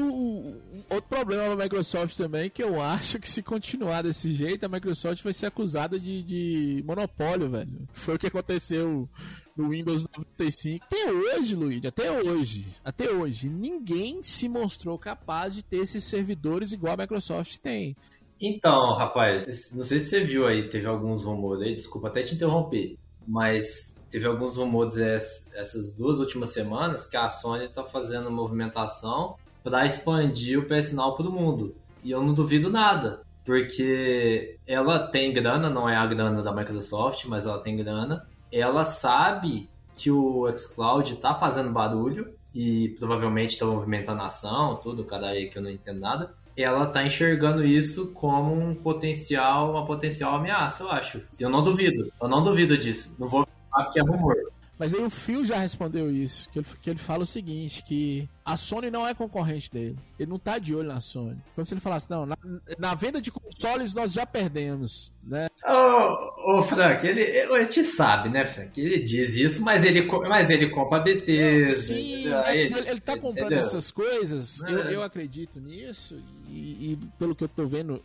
[0.88, 5.22] outro problema da Microsoft também, que eu acho que se continuar desse jeito, a Microsoft
[5.22, 7.86] vai ser acusada de, de monopólio, velho.
[7.92, 9.06] Foi o que aconteceu
[9.54, 10.86] no Windows 95.
[10.86, 16.72] Até hoje, Luiz, até hoje, até hoje, ninguém se mostrou capaz de ter esses servidores
[16.72, 17.94] igual a Microsoft tem.
[18.40, 22.34] Então, rapaz, não sei se você viu aí, teve alguns rumores aí, desculpa até te
[22.34, 29.36] interromper, mas teve alguns rumores essas duas últimas semanas que a Sony está fazendo movimentação
[29.64, 31.74] para expandir o PS Now para o mundo.
[32.04, 37.24] E eu não duvido nada, porque ela tem grana, não é a grana da Microsoft,
[37.24, 38.26] mas ela tem grana.
[38.52, 45.04] Ela sabe que o xCloud está fazendo barulho e provavelmente está movimentando a ação, tudo,
[45.04, 49.84] cada aí que eu não entendo nada ela tá enxergando isso como um potencial, uma
[49.84, 51.20] potencial ameaça, eu acho.
[51.38, 53.14] Eu não duvido, eu não duvido disso.
[53.18, 54.36] Não vou falar que é rumor.
[54.78, 58.28] Mas aí o Phil já respondeu isso, que ele, que ele fala o seguinte, que
[58.46, 59.96] a Sony não é concorrente dele.
[60.16, 61.36] Ele não tá de olho na Sony.
[61.56, 62.36] Quando ele falasse, não, na,
[62.78, 65.48] na, venda de consoles nós já perdemos, né?
[65.66, 68.80] Ô, ô Frank, ele, ele te sabe, né, Frank?
[68.80, 71.72] Ele diz isso, mas ele, mas ele compra BT.
[71.72, 73.58] Sim, ele, ele tá comprando entendeu?
[73.58, 74.70] essas coisas, é.
[74.70, 76.16] eu, eu acredito nisso,
[76.48, 78.00] e, e, pelo que eu tô vendo,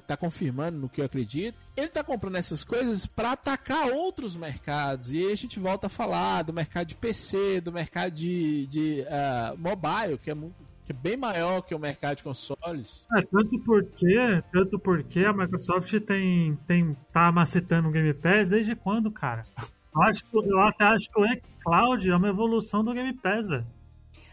[0.00, 1.56] tá confirmando no que eu acredito.
[1.76, 5.12] Ele tá comprando essas coisas para atacar outros mercados.
[5.12, 9.02] E aí a gente volta a falar do mercado de PC, do mercado de, de
[9.02, 9.81] uh, mobile,
[10.22, 13.06] que é muito que é bem maior que o mercado de consoles.
[13.16, 18.74] É, tanto porque, tanto porque a Microsoft tem, tem tá macetando o Game Pass desde
[18.74, 19.46] quando, cara?
[19.94, 23.66] Eu, acho, eu até acho que o xCloud é uma evolução do Game Pass, velho.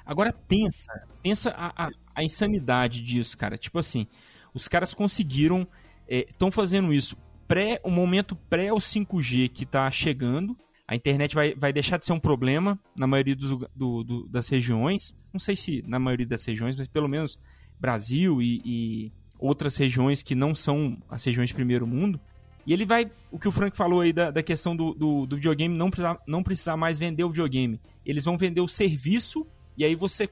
[0.03, 3.55] Agora pensa, pensa a, a, a, insanidade disso, cara.
[3.55, 4.07] Tipo assim,
[4.51, 5.67] os caras conseguiram,
[6.07, 7.15] estão é, fazendo isso
[7.47, 10.57] pré, o momento pré o 5G que está chegando,
[10.89, 14.49] a internet vai, vai deixar de ser um problema na maioria do, do, do, das
[14.49, 15.15] regiões.
[15.31, 17.37] Não sei se na maioria das regiões, mas pelo menos
[17.79, 22.19] Brasil e, e, outras regiões que não são as regiões de primeiro mundo.
[22.65, 25.35] E ele vai, o que o Frank falou aí da, da questão do, do, do,
[25.35, 27.79] videogame, não precisar, não precisar mais vender o videogame.
[28.03, 29.45] Eles vão vender o serviço
[29.77, 30.27] e aí você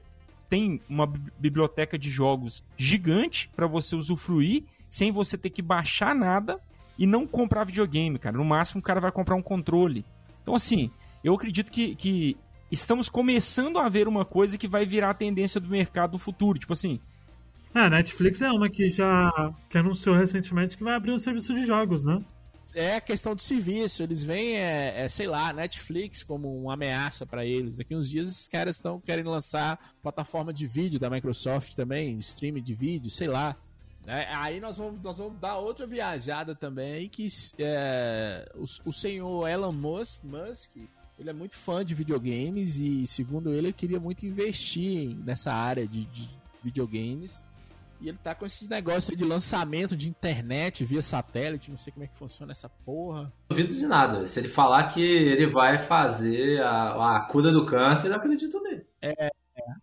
[0.50, 1.06] tem uma
[1.38, 6.60] biblioteca de jogos gigante para você usufruir sem você ter que baixar nada
[6.98, 8.36] e não comprar videogame, cara.
[8.36, 10.04] No máximo o cara vai comprar um controle.
[10.48, 10.90] Então, assim,
[11.22, 12.34] eu acredito que, que
[12.72, 16.58] estamos começando a ver uma coisa que vai virar a tendência do mercado no futuro.
[16.58, 16.98] Tipo assim.
[17.74, 19.30] É, a Netflix é uma que já
[19.68, 22.24] que anunciou recentemente que vai abrir um serviço de jogos, né?
[22.74, 24.02] É questão de serviço.
[24.02, 27.76] Eles veem, é, é sei lá, Netflix como uma ameaça para eles.
[27.76, 32.62] Daqui uns dias esses caras estão querendo lançar plataforma de vídeo da Microsoft também, streaming
[32.62, 33.54] de vídeo, sei lá.
[34.06, 37.26] É, aí nós vamos, nós vamos dar outra viajada também, que
[37.58, 40.70] é, o, o senhor Elon Musk, Musk,
[41.18, 45.86] ele é muito fã de videogames e, segundo ele, ele queria muito investir nessa área
[45.86, 46.28] de, de
[46.62, 47.44] videogames.
[48.00, 52.04] E ele tá com esses negócios de lançamento de internet via satélite, não sei como
[52.04, 53.22] é que funciona essa porra.
[53.22, 54.24] Não duvido de nada.
[54.26, 58.86] Se ele falar que ele vai fazer a, a cura do câncer, eu acredito nele.
[59.02, 59.30] É,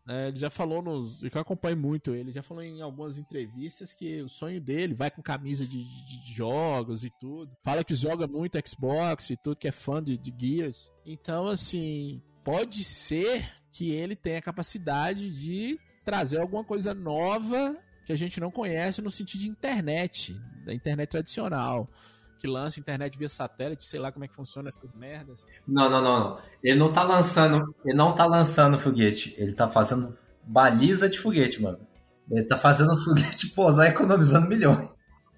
[0.08, 1.24] é, ele já falou nos.
[1.24, 5.22] Eu acompanho muito ele, já falou em algumas entrevistas que o sonho dele vai com
[5.22, 7.56] camisa de, de, de jogos e tudo.
[7.64, 10.92] Fala que joga muito Xbox e tudo, que é fã de, de Gears.
[11.06, 18.14] Então, assim, pode ser que ele tenha a capacidade de trazer alguma coisa nova que
[18.14, 21.90] a gente não conhece no sentido de internet, da internet tradicional
[22.38, 25.46] que lança internet via satélite, sei lá como é que funciona essas merdas.
[25.68, 26.40] Não, não, não.
[26.64, 31.62] Ele não tá lançando, ele não tá lançando foguete, ele tá fazendo baliza de foguete,
[31.62, 31.80] mano.
[32.30, 34.90] Ele tá fazendo foguete pousar economizando milhões.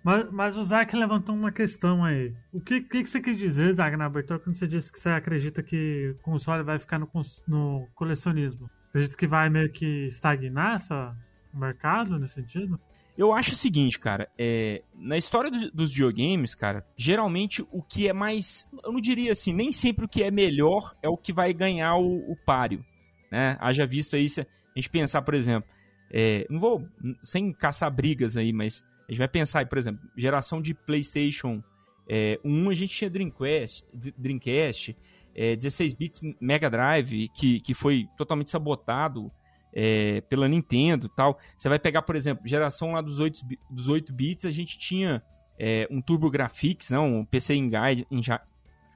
[0.03, 2.33] Mas, mas o Zac levantou uma questão aí.
[2.53, 5.10] O que, que, que você quis dizer, Zac, na abertura, quando você disse que você
[5.10, 7.10] acredita que o console vai ficar no,
[7.45, 8.69] no colecionismo?
[8.89, 11.13] Acredita que vai meio que estagnar essa,
[11.53, 12.79] o mercado nesse sentido?
[13.17, 18.08] Eu acho o seguinte, cara, é, na história do, dos videogames, cara, geralmente o que
[18.08, 18.69] é mais.
[18.84, 21.95] Eu não diria assim, nem sempre o que é melhor é o que vai ganhar
[21.95, 22.86] o, o páreo.
[23.32, 23.58] Né?
[23.60, 25.67] Haja vista isso, a gente pensar, por exemplo,
[26.12, 26.88] é, não vou
[27.23, 31.63] sem caçar brigas aí, mas a gente vai pensar por exemplo, geração de PlayStation
[32.08, 33.84] é, 1, a gente tinha Dreamcast,
[34.17, 34.95] Dreamcast
[35.36, 39.32] é, 16 bits Mega Drive, que, que foi totalmente sabotado
[39.73, 41.38] é, pela Nintendo tal.
[41.56, 45.21] Você vai pegar, por exemplo, geração lá dos 8, dos 8 bits, a gente tinha
[45.60, 48.06] é, um TurboGrafx, não, um PC Engine,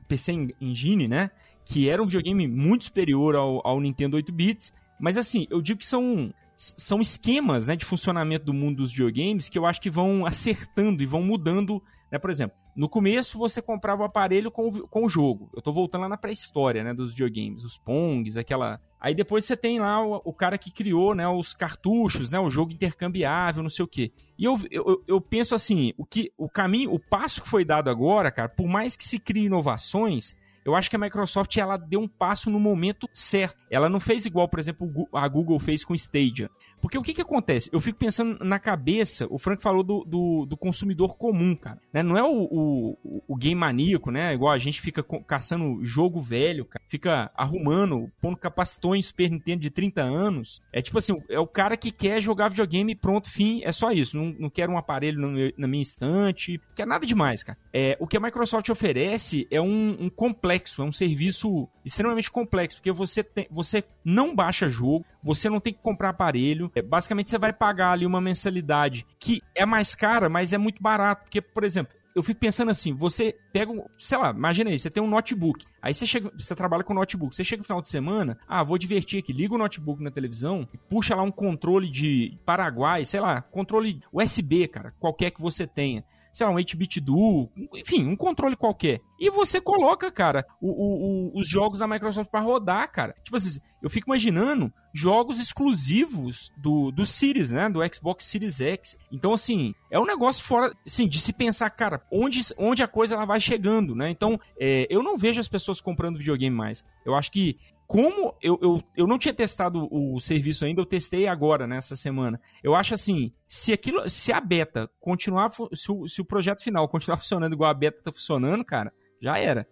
[0.08, 1.32] PC Engine, né?
[1.66, 4.74] Que era um videogame muito superior ao, ao Nintendo 8 bits.
[5.00, 9.50] Mas assim, eu digo que são são esquemas né, de funcionamento do mundo dos videogames
[9.50, 11.82] que eu acho que vão acertando e vão mudando.
[12.12, 12.20] Né?
[12.20, 15.50] Por exemplo, no começo você comprava o aparelho com o, com o jogo.
[15.56, 18.80] Eu tô voltando lá na pré-história né, dos videogames, os Pongs, aquela.
[19.02, 22.52] Aí depois você tem lá o, o, cara que criou né, os cartuchos, né, o
[22.52, 24.12] jogo intercambiável, não sei o quê.
[24.38, 27.90] E eu, eu, eu penso assim, o que o caminho, o passo que foi dado
[27.90, 32.00] agora, cara, por mais que se crie inovações, eu acho que a Microsoft ela deu
[32.00, 33.58] um passo no momento certo.
[33.70, 36.52] Ela não fez igual, por exemplo, a Google fez com o Stadia.
[36.82, 37.70] Porque o que, que acontece?
[37.72, 41.80] Eu fico pensando na cabeça, o Frank falou do, do, do consumidor comum, cara.
[41.94, 42.02] Né?
[42.02, 44.34] Não é o, o, o, game maníaco, né?
[44.34, 46.84] Igual a gente fica caçando jogo velho, cara.
[46.88, 50.62] Fica arrumando, pondo capacitões Super Nintendo de 30 anos.
[50.74, 54.18] É tipo assim, é o cara que quer jogar videogame pronto, fim, é só isso.
[54.18, 57.58] Não, não quero um aparelho no, na minha estante, quer nada demais, cara.
[57.72, 62.78] É, o que a Microsoft oferece é um, um complexo, é um serviço extremamente complexo,
[62.78, 66.72] porque você, tem, você não baixa jogo, você não tem que comprar aparelho.
[66.76, 70.82] É, basicamente, você vai pagar ali uma mensalidade que é mais cara, mas é muito
[70.82, 71.24] barato.
[71.24, 74.90] Porque, por exemplo, eu fico pensando assim, você pega um, sei lá, imagina aí, você
[74.90, 75.66] tem um notebook.
[75.82, 77.36] Aí você chega, você trabalha com notebook.
[77.36, 80.68] Você chega no final de semana, ah, vou divertir aqui, liga o notebook na televisão
[80.74, 85.66] e puxa lá um controle de Paraguai, sei lá, controle USB, cara, qualquer que você
[85.66, 89.02] tenha sei lá, um 8-bit duo, enfim, um controle qualquer.
[89.20, 93.16] E você coloca, cara, o, o, os jogos da Microsoft para rodar, cara.
[93.24, 97.70] Tipo assim, eu fico imaginando jogos exclusivos do, do Series, né?
[97.70, 98.98] Do Xbox Series X.
[99.12, 103.16] Então, assim, é um negócio fora, assim, de se pensar, cara, onde, onde a coisa
[103.16, 104.10] ela vai chegando, né?
[104.10, 106.84] Então, é, eu não vejo as pessoas comprando videogame mais.
[107.06, 107.58] Eu acho que
[107.92, 112.40] como eu, eu, eu não tinha testado o serviço ainda, eu testei agora, nessa semana.
[112.64, 116.88] Eu acho assim, se aquilo, se a beta continuar, se o, se o projeto final
[116.88, 119.68] continuar funcionando igual a beta tá funcionando, cara, já era.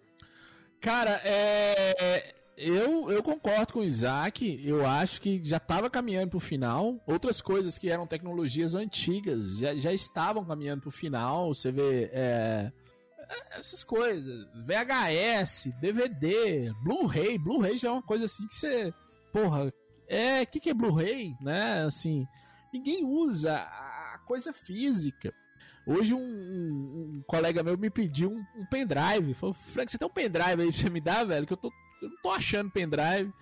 [0.82, 4.60] Cara, é, eu, eu concordo com o Isaac.
[4.62, 7.02] Eu acho que já estava caminhando para o final.
[7.06, 11.54] Outras coisas que eram tecnologias antigas já, já estavam caminhando para o final.
[11.54, 12.70] Você vê é,
[13.50, 14.46] essas coisas.
[14.54, 17.38] VHS, DVD, Blu-ray.
[17.38, 18.92] Blu-ray já é uma coisa assim que você.
[19.32, 19.72] Porra,
[20.08, 20.42] é.
[20.42, 21.34] O que, que é Blu-ray?
[21.40, 21.84] Né?
[21.84, 22.26] Assim.
[22.72, 25.34] Ninguém usa a coisa física.
[25.86, 29.34] Hoje um, um, um, colega meu me pediu um, um pendrive.
[29.34, 31.46] Falou, Frank, você tem um pendrive aí pra você me dar, velho?
[31.46, 33.32] Que eu, tô, eu não tô achando pendrive.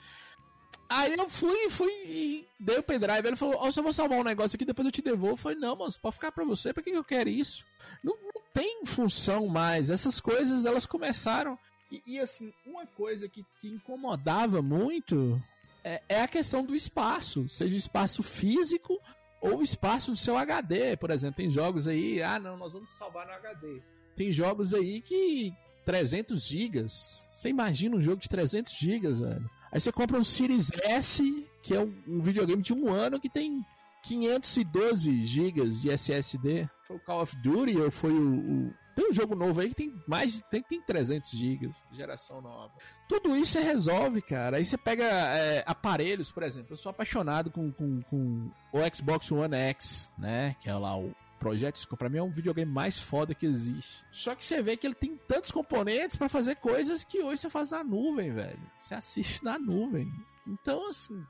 [0.88, 3.26] Aí eu fui, fui e dei o pendrive.
[3.26, 5.34] Ele falou: Ó, oh, só vou salvar um negócio aqui, depois eu te devolvo.
[5.34, 7.64] Eu falei: Não, moço, pode ficar pra você, pra que eu quero isso?
[8.02, 8.16] Não
[8.58, 9.88] tem função mais.
[9.88, 11.56] Essas coisas elas começaram.
[11.92, 15.40] E, e assim, uma coisa que, incomodava muito
[15.84, 18.98] é, é, a questão do espaço, seja o espaço físico
[19.40, 20.96] ou espaço do seu HD.
[20.96, 23.80] Por exemplo, tem jogos aí, ah, não, nós vamos salvar no HD.
[24.16, 27.30] Tem jogos aí que 300 gigas.
[27.36, 29.48] Você imagina um jogo de 300 gigas, velho?
[29.70, 33.28] Aí você compra um Series S, que é um, um videogame de um ano que
[33.28, 33.64] tem
[34.02, 36.68] 512 GB de SSD.
[36.84, 38.74] Foi o Call of Duty ou foi o, o...
[38.94, 42.72] Tem um jogo novo aí que tem mais tem, tem 300 GB, geração nova.
[43.08, 44.56] Tudo isso você resolve, cara.
[44.56, 46.72] Aí você pega é, aparelhos, por exemplo.
[46.72, 50.56] Eu sou apaixonado com, com, com o Xbox One X, né?
[50.60, 54.04] Que é lá o Project Scorpio, pra mim é um videogame mais foda que existe.
[54.10, 57.50] Só que você vê que ele tem tantos componentes para fazer coisas que hoje você
[57.50, 58.60] faz na nuvem, velho.
[58.80, 60.10] Você assiste na nuvem.
[60.46, 61.24] Então, assim,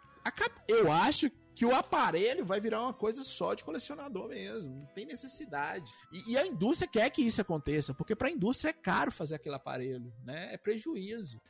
[0.67, 4.75] eu acho que o aparelho vai virar uma coisa só de colecionador mesmo.
[4.77, 5.93] Não tem necessidade.
[6.13, 9.35] E, e a indústria quer que isso aconteça, porque para a indústria é caro fazer
[9.35, 10.53] aquele aparelho, né?
[10.53, 11.41] É prejuízo.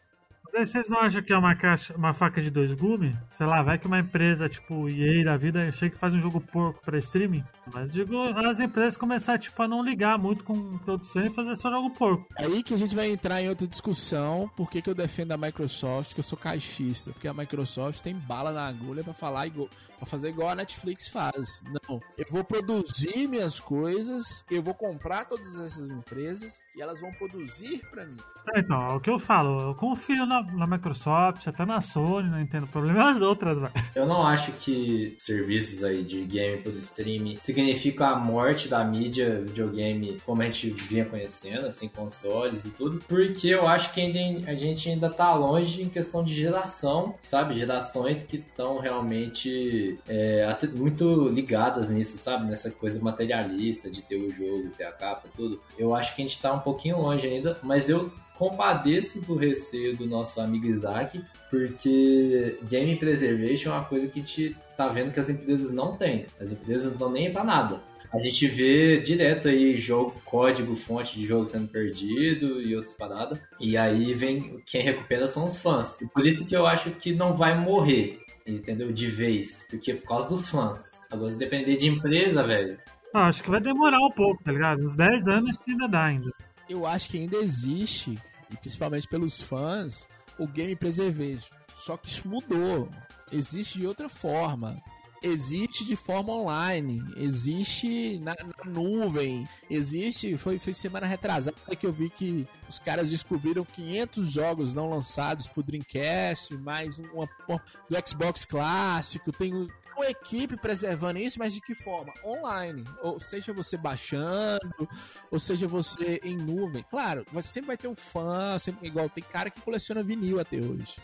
[0.52, 3.16] Vocês não acham que é uma, caixa, uma faca de dois gumes?
[3.30, 6.40] Sei lá, vai que uma empresa tipo EA da vida chega que faz um jogo
[6.40, 7.44] porco pra streaming.
[7.72, 11.70] Mas digo, as empresas começar tipo, a não ligar muito com produção e fazer só
[11.70, 12.26] jogo porco.
[12.38, 14.50] É aí que a gente vai entrar em outra discussão.
[14.56, 17.12] Por que, que eu defendo a Microsoft, que eu sou caixista?
[17.12, 21.08] Porque a Microsoft tem bala na agulha pra falar igual, pra fazer igual a Netflix
[21.08, 21.62] faz.
[21.64, 22.00] Não.
[22.16, 27.80] Eu vou produzir minhas coisas, eu vou comprar todas essas empresas e elas vão produzir
[27.90, 28.16] pra mim.
[28.56, 32.40] Então, é o que eu falo, eu confio na, na Microsoft, até na Sony, não
[32.40, 33.72] entendo problema as outras, velho.
[33.94, 39.42] Eu não acho que serviços aí de game por streaming significam a morte da mídia
[39.44, 44.50] videogame como a gente vinha conhecendo, assim, consoles e tudo, porque eu acho que ainda,
[44.50, 47.58] a gente ainda tá longe em questão de geração, sabe?
[47.58, 50.46] Gerações que estão realmente é,
[50.76, 52.46] muito ligadas nisso, sabe?
[52.46, 55.60] Nessa coisa materialista de ter o jogo, ter a capa, tudo.
[55.78, 59.96] Eu acho que a gente tá um pouquinho longe ainda, mas eu compadeço do receio
[59.96, 61.20] do nosso amigo Isaac,
[61.50, 66.24] porque game preservation é uma coisa que te tá vendo que as empresas não têm.
[66.40, 67.80] As empresas não nem para nada.
[68.12, 73.40] A gente vê direto aí jogo, código, fonte de jogo sendo perdido e outras paradas.
[73.60, 76.00] E aí vem quem recupera são os fãs.
[76.00, 78.92] E por isso que eu acho que não vai morrer, entendeu?
[78.92, 79.66] De vez.
[79.68, 80.96] Porque por causa dos fãs.
[81.10, 82.78] Agora, se depender de empresa, velho.
[83.12, 84.86] Ah, acho que vai demorar um pouco, tá ligado?
[84.86, 86.30] Uns 10 anos ainda dá ainda.
[86.68, 88.14] Eu acho que ainda existe,
[88.50, 90.06] e principalmente pelos fãs,
[90.38, 91.48] o game preservation.
[91.76, 92.88] Só que isso mudou.
[93.30, 94.76] Existe de outra forma.
[95.20, 100.36] Existe de forma online, existe na, na nuvem, existe.
[100.36, 105.48] Foi, foi semana retrasada que eu vi que os caras descobriram 500 jogos não lançados
[105.48, 109.32] pro Dreamcast, mais uma, uma do Xbox clássico.
[109.32, 109.66] Tem
[110.04, 112.12] equipe preservando isso, mas de que forma?
[112.24, 112.84] Online.
[113.02, 114.88] Ou seja, você baixando,
[115.30, 116.84] ou seja, você em nuvem.
[116.90, 120.56] Claro, você sempre vai ter um fã, sempre, igual tem cara que coleciona vinil até
[120.56, 120.96] hoje.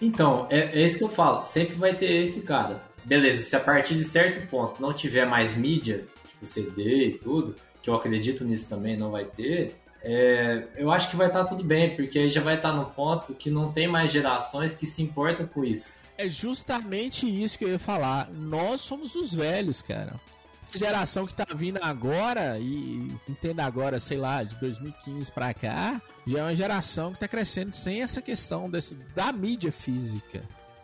[0.00, 1.44] Então, é, é isso que eu falo.
[1.44, 2.82] Sempre vai ter esse cara.
[3.04, 7.54] Beleza, se a partir de certo ponto não tiver mais mídia, tipo CD e tudo,
[7.82, 11.48] que eu acredito nisso também, não vai ter, é, eu acho que vai estar tá
[11.48, 14.74] tudo bem, porque aí já vai estar tá no ponto que não tem mais gerações
[14.74, 15.88] que se importam com isso.
[16.18, 18.30] É justamente isso que eu ia falar.
[18.32, 20.14] Nós somos os velhos, cara.
[20.74, 26.38] Geração que tá vindo agora, e entenda agora, sei lá, de 2015 pra cá, já
[26.38, 30.42] é uma geração que tá crescendo sem essa questão desse, da mídia física.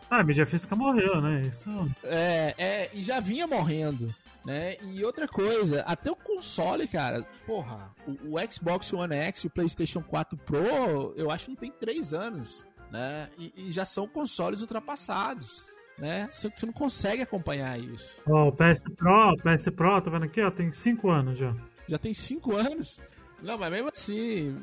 [0.09, 1.41] Ah, a mídia física morreu, né?
[1.41, 1.69] Isso...
[2.03, 4.13] É, é, e já vinha morrendo.
[4.45, 4.75] Né?
[4.81, 9.49] E outra coisa, até o console, cara, porra, o, o Xbox One X e o
[9.49, 13.27] PlayStation 4 Pro, eu acho que não tem 3 anos né?
[13.39, 15.67] E, e já são consoles ultrapassados.
[15.97, 16.27] Né?
[16.31, 18.21] Você, você não consegue acompanhar isso.
[18.27, 21.55] Ó, oh, o PS Pro, PS Pro, tá vendo aqui, ó, tem 5 anos já.
[21.87, 22.99] Já tem 5 anos?
[23.41, 24.55] Não, mas mesmo assim.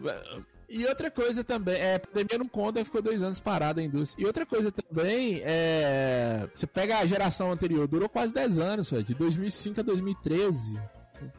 [0.68, 4.22] E outra coisa também, é, a pandemia não conta, ficou dois anos parada a indústria.
[4.22, 6.48] E outra coisa também, é.
[6.54, 10.80] Você pega a geração anterior, durou quase 10 anos, velho, de 2005 a 2013.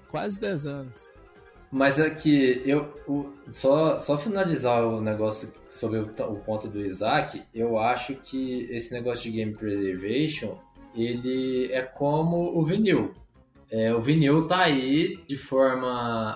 [0.10, 1.10] Quase 10 anos.
[1.72, 2.94] Mas é que eu.
[3.08, 8.68] O, só, só finalizar o negócio sobre o, o, ponto do Isaac, eu acho que
[8.70, 10.58] esse negócio de game preservation
[10.96, 13.14] ele é como o vinil.
[13.72, 15.90] É, o vinil tá aí de forma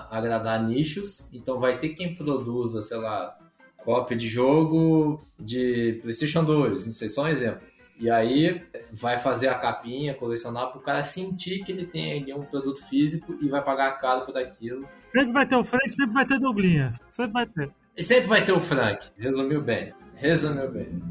[0.10, 3.38] a agradar nichos, então vai ter quem produza, sei lá,
[3.78, 7.62] cópia de jogo de PlayStation 2, não sei, só um exemplo.
[8.00, 12.34] E aí vai fazer a capinha, colecionar para o cara sentir que ele tem ali
[12.34, 14.82] um produto físico e vai pagar caro por aquilo.
[15.12, 16.92] Sempre vai ter o Frank, sempre vai ter Douglinha.
[17.10, 17.72] Sempre vai ter.
[17.98, 19.10] E sempre vai ter o Frank.
[19.18, 19.94] Resumiu bem.
[20.16, 21.02] Resumiu bem.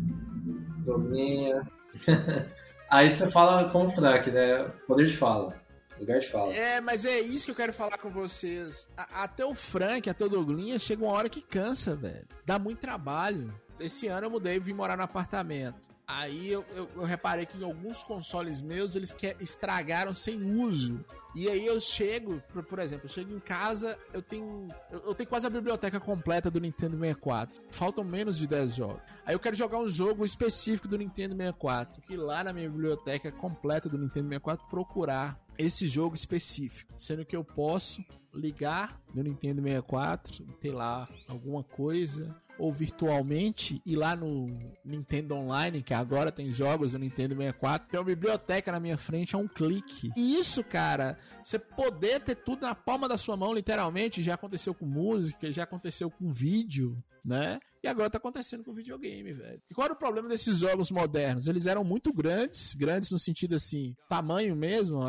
[0.84, 1.62] Douglinha.
[2.90, 4.64] aí você fala com o Frank, né?
[4.86, 5.54] Poder de fala.
[5.98, 6.52] Lugar de fala.
[6.52, 8.88] É, mas é isso que eu quero falar com vocês.
[8.96, 12.26] A até o Frank, até o Douglinha, chega uma hora que cansa, velho.
[12.44, 13.54] Dá muito trabalho.
[13.78, 15.83] Esse ano eu mudei e vim morar no apartamento.
[16.06, 21.02] Aí eu, eu, eu, reparei que em alguns consoles meus eles que, estragaram sem uso.
[21.34, 24.68] E aí eu chego, por, por exemplo, eu chego em casa, eu tenho.
[24.90, 27.62] Eu, eu, tenho quase a biblioteca completa do Nintendo 64.
[27.70, 29.00] Faltam menos de 10 jogos.
[29.24, 32.02] Aí eu quero jogar um jogo específico do Nintendo 64.
[32.02, 36.92] Que lá na minha biblioteca completa do Nintendo 64 procurar esse jogo específico.
[36.98, 43.96] Sendo que eu posso ligar meu Nintendo 64, ter lá alguma coisa ou virtualmente e
[43.96, 44.46] lá no
[44.84, 49.34] Nintendo Online, que agora tem jogos do Nintendo 64, tem uma biblioteca na minha frente
[49.34, 50.10] a um clique.
[50.16, 54.74] E isso, cara, você poder ter tudo na palma da sua mão, literalmente, já aconteceu
[54.74, 57.58] com música, já aconteceu com vídeo, né?
[57.82, 59.60] E agora tá acontecendo com videogame, velho.
[59.70, 61.48] E qual era o problema desses jogos modernos?
[61.48, 65.00] Eles eram muito grandes, grandes no sentido assim, tamanho mesmo,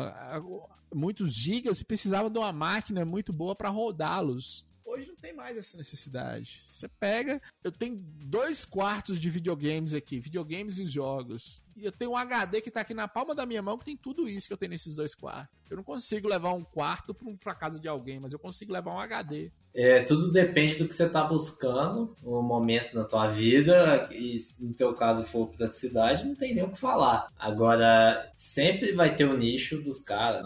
[0.94, 4.66] muitos gigas e precisavam de uma máquina muito boa para rodá-los.
[4.96, 6.60] Hoje não tem mais essa necessidade.
[6.62, 11.60] Você pega, eu tenho dois quartos de videogames aqui, videogames e jogos.
[11.76, 13.96] E eu tenho um HD que tá aqui na palma da minha mão que tem
[13.96, 15.54] tudo isso que eu tenho nesses dois quartos.
[15.68, 18.92] Eu não consigo levar um quarto pra, pra casa de alguém, mas eu consigo levar
[18.92, 19.50] um HD.
[19.74, 24.08] É, tudo depende do que você tá buscando no momento na tua vida.
[24.10, 27.28] E se no teu caso for pra cidade, não tem nem o que falar.
[27.38, 30.42] Agora, sempre vai ter o um nicho dos caras,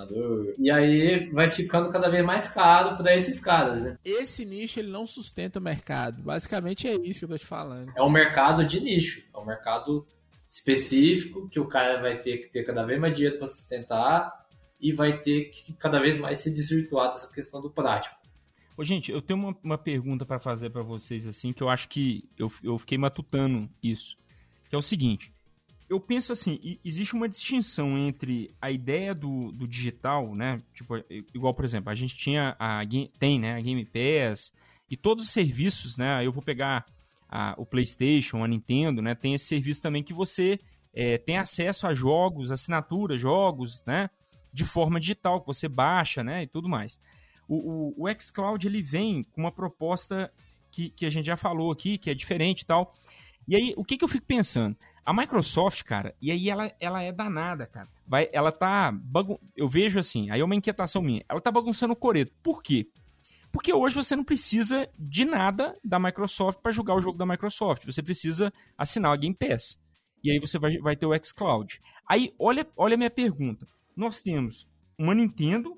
[0.59, 3.97] e aí vai ficando cada vez mais caro para esses caras, né?
[4.05, 6.23] Esse nicho ele não sustenta o mercado.
[6.23, 7.93] Basicamente é isso que eu tô te falando.
[7.95, 9.23] É um mercado de nicho.
[9.33, 10.05] É um mercado
[10.51, 14.45] específico que o cara vai ter que ter cada vez mais dinheiro para sustentar
[14.81, 18.17] e vai ter que cada vez mais se desvirtuar dessa questão do prático.
[18.77, 21.89] Ô, gente, eu tenho uma, uma pergunta para fazer para vocês assim que eu acho
[21.89, 24.17] que eu, eu fiquei matutando isso,
[24.69, 25.33] que é o seguinte.
[25.89, 30.63] Eu penso assim, existe uma distinção entre a ideia do, do digital, né?
[30.73, 30.95] Tipo,
[31.35, 32.81] igual, por exemplo, a gente tinha a
[33.19, 34.53] tem, né, a Game Pass
[34.89, 36.25] e todos os serviços, né?
[36.25, 36.87] Eu vou pegar
[37.31, 40.59] a, o PlayStation, a Nintendo, né, tem esse serviço também que você
[40.93, 44.11] é, tem acesso a jogos, assinatura, jogos, né?
[44.53, 46.99] de forma digital, que você baixa, né, e tudo mais.
[47.49, 50.33] O, o, o xCloud, ele vem com uma proposta
[50.71, 52.95] que, que a gente já falou aqui, que é diferente e tal.
[53.47, 54.77] E aí, o que, que eu fico pensando?
[55.05, 57.89] A Microsoft, cara, e aí ela, ela é danada, cara.
[58.07, 58.93] Vai, ela tá.
[58.93, 59.39] Bagun...
[59.57, 61.25] Eu vejo assim, aí é uma inquietação minha.
[61.29, 62.33] Ela tá bagunçando o coreto.
[62.43, 62.89] Por quê?
[63.53, 67.85] Porque hoje você não precisa de nada da Microsoft para jogar o jogo da Microsoft.
[67.85, 69.79] Você precisa assinar a Game Pass.
[70.23, 71.81] E aí você vai, vai ter o xCloud.
[72.09, 73.67] Aí, olha, olha a minha pergunta.
[73.97, 75.77] Nós temos uma Nintendo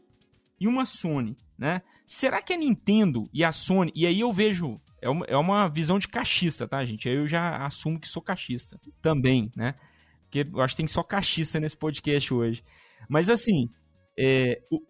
[0.61, 1.83] e uma Sony, né?
[2.07, 3.91] Será que a Nintendo e a Sony...
[3.95, 7.09] E aí eu vejo é uma, é uma visão de cachista, tá, gente?
[7.09, 9.75] Eu já assumo que sou cachista também, né?
[10.23, 12.65] Porque eu acho que tem só cachista nesse podcast hoje.
[13.09, 13.69] Mas assim.
[14.17, 14.81] É, o...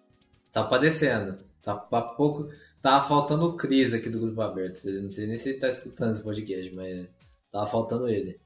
[0.53, 1.43] Tá padecendo.
[1.62, 2.49] Tá pouco.
[2.83, 4.89] Tava faltando o Cris aqui do Grupo Aberto.
[4.89, 7.07] Eu não sei nem se ele tá escutando esse podcast, mas
[7.53, 8.41] tava faltando ele.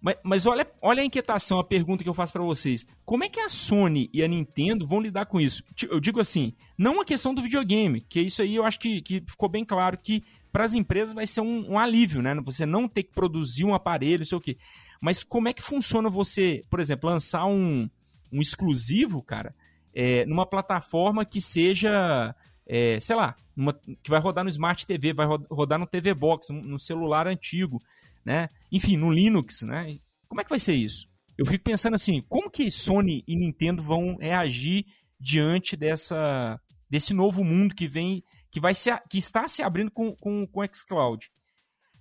[0.00, 2.86] Mas, mas olha, olha a inquietação, a pergunta que eu faço para vocês.
[3.04, 5.62] Como é que a Sony e a Nintendo vão lidar com isso?
[5.90, 9.22] Eu digo assim, não a questão do videogame, que isso aí eu acho que, que
[9.26, 12.34] ficou bem claro que para as empresas vai ser um, um, alívio, né?
[12.44, 14.56] Você não ter que produzir um aparelho, sei o quê.
[15.00, 17.88] Mas como é que funciona você, por exemplo, lançar um,
[18.32, 19.54] um exclusivo, cara,
[19.94, 22.34] é, numa plataforma que seja,
[22.66, 26.52] é, sei lá, uma, que vai rodar no Smart TV, vai rodar no TV Box,
[26.52, 27.80] no celular antigo,
[28.24, 28.48] né?
[28.70, 29.98] Enfim, no Linux, né?
[30.28, 31.08] Como é que vai ser isso?
[31.36, 34.84] Eu fico pensando assim, como que Sony e Nintendo vão reagir
[35.18, 40.14] diante dessa, desse novo mundo que vem que, vai se, que está se abrindo com,
[40.14, 41.28] com, com o xCloud.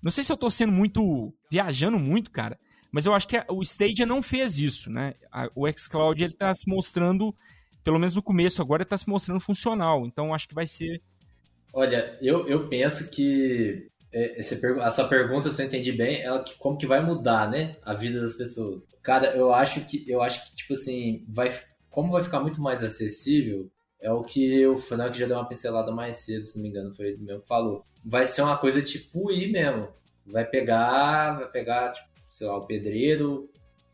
[0.04, 1.34] Não sei se eu estou sendo muito.
[1.50, 2.60] viajando muito, cara,
[2.92, 5.16] mas eu acho que o Stadia não fez isso, né?
[5.56, 7.34] o xCloud ele está se mostrando,
[7.84, 10.06] pelo menos no começo agora, está se mostrando funcional.
[10.06, 11.02] Então acho que vai ser.
[11.74, 16.44] Olha, eu, eu penso que é, esse, a sua pergunta, se eu entendi bem, é
[16.60, 18.84] como que vai mudar, né, a vida das pessoas.
[19.02, 21.52] Cara, eu acho que eu acho que tipo assim, vai
[21.90, 23.70] como vai ficar muito mais acessível,
[24.00, 26.96] é o que o Frank já deu uma pincelada mais cedo, se não me engano,
[26.96, 27.86] foi ele mesmo que falou.
[28.06, 29.88] Vai ser uma coisa tipo ir mesmo.
[30.26, 33.50] Vai pegar, vai pegar, tipo, sei lá, o pedreiro,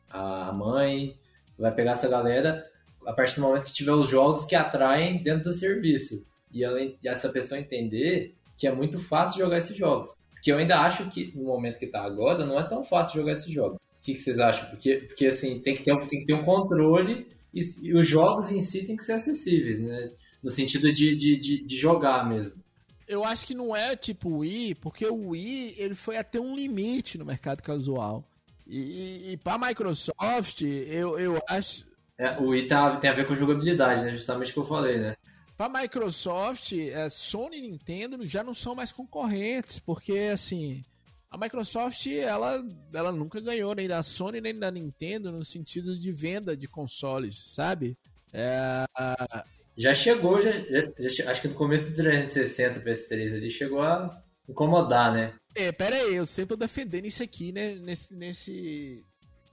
[0.10, 1.16] a mãe,
[1.58, 2.66] vai pegar essa galera
[3.06, 6.26] a partir do momento que tiver os jogos que atraem dentro do serviço.
[6.52, 10.16] E, ela, e essa pessoa entender que é muito fácil jogar esses jogos.
[10.32, 13.34] Porque eu ainda acho que no momento que tá agora, não é tão fácil jogar
[13.34, 13.78] esses jogos.
[13.78, 14.70] O que, que vocês acham?
[14.70, 18.52] Porque, porque assim, tem que, ter, tem que ter um controle e, e, os jogos
[18.52, 20.12] em si têm que ser acessíveis, né?
[20.42, 22.54] No sentido de, de, de, de jogar mesmo.
[23.08, 26.56] Eu acho que não é tipo o Wii, porque o Wii ele foi até um
[26.56, 28.24] limite no mercado casual.
[28.66, 31.86] E, e para a Microsoft, eu, eu acho.
[32.18, 34.12] É, o Wii tá, tem a ver com jogabilidade, né?
[34.12, 35.16] Justamente o que eu falei, né?
[35.60, 40.86] Para a Microsoft, é, Sony e Nintendo já não são mais concorrentes, porque assim
[41.30, 46.12] a Microsoft, ela, ela nunca ganhou nem da Sony nem da Nintendo no sentido de
[46.14, 47.98] venda de consoles, sabe?
[48.32, 48.86] É...
[49.76, 54.24] Já chegou, já, já, já, acho que no começo do 360 PS3 ele chegou a
[54.48, 55.34] incomodar, né?
[55.54, 59.04] É, pera aí, eu sempre tô defendendo isso aqui, né, nesse, nesse,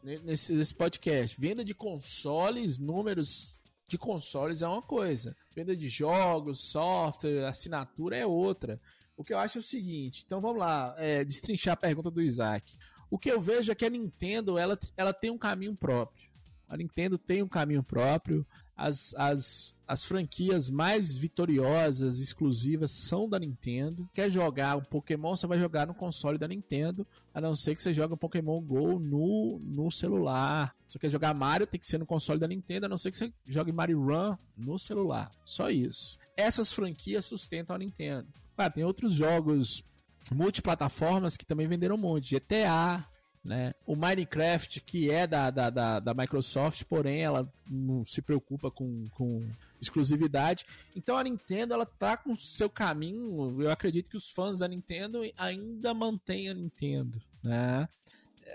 [0.04, 1.36] nesse, nesse podcast.
[1.36, 3.55] Venda de consoles, números
[3.86, 5.36] de consoles é uma coisa.
[5.54, 8.80] Venda de jogos, software, assinatura é outra.
[9.16, 12.20] O que eu acho é o seguinte, então vamos lá, é, destrinchar a pergunta do
[12.20, 12.76] Isaac.
[13.10, 16.28] O que eu vejo é que a Nintendo ela, ela tem um caminho próprio.
[16.68, 18.44] A Nintendo tem um caminho próprio.
[18.76, 24.08] As, as, as franquias mais vitoriosas, exclusivas, são da Nintendo.
[24.12, 27.06] Quer jogar um Pokémon, você vai jogar no console da Nintendo.
[27.32, 30.74] A não ser que você jogue um Pokémon GO no, no celular.
[30.86, 32.86] Se quer jogar Mario, tem que ser no console da Nintendo.
[32.86, 35.30] A não ser que você jogue Mario Run no celular.
[35.44, 36.18] Só isso.
[36.36, 38.28] Essas franquias sustentam a Nintendo.
[38.58, 39.82] Ah, tem outros jogos
[40.30, 42.34] multiplataformas que também venderam um monte.
[42.34, 43.06] GTA,
[43.46, 43.74] né?
[43.86, 49.08] O Minecraft, que é da, da, da, da, Microsoft, porém ela não se preocupa com,
[49.10, 49.48] com
[49.80, 50.66] exclusividade.
[50.94, 53.62] Então a Nintendo ela tá com seu caminho.
[53.62, 57.88] Eu acredito que os fãs da Nintendo ainda mantêm a Nintendo, né?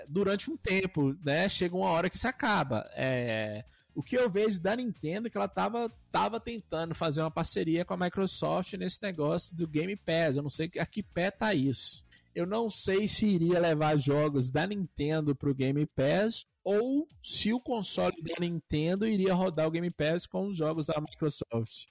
[0.08, 1.48] Durante um tempo, né?
[1.48, 2.90] Chega uma hora que se acaba.
[2.94, 3.64] É
[3.94, 7.84] o que eu vejo da Nintendo é que ela tava, tava tentando fazer uma parceria
[7.84, 10.38] com a Microsoft nesse negócio do Game Pass.
[10.38, 12.04] Eu não sei a que pé tá isso.
[12.34, 17.60] Eu não sei se iria levar jogos da Nintendo pro Game Pass ou se o
[17.60, 21.88] console da Nintendo iria rodar o Game Pass com os jogos da Microsoft.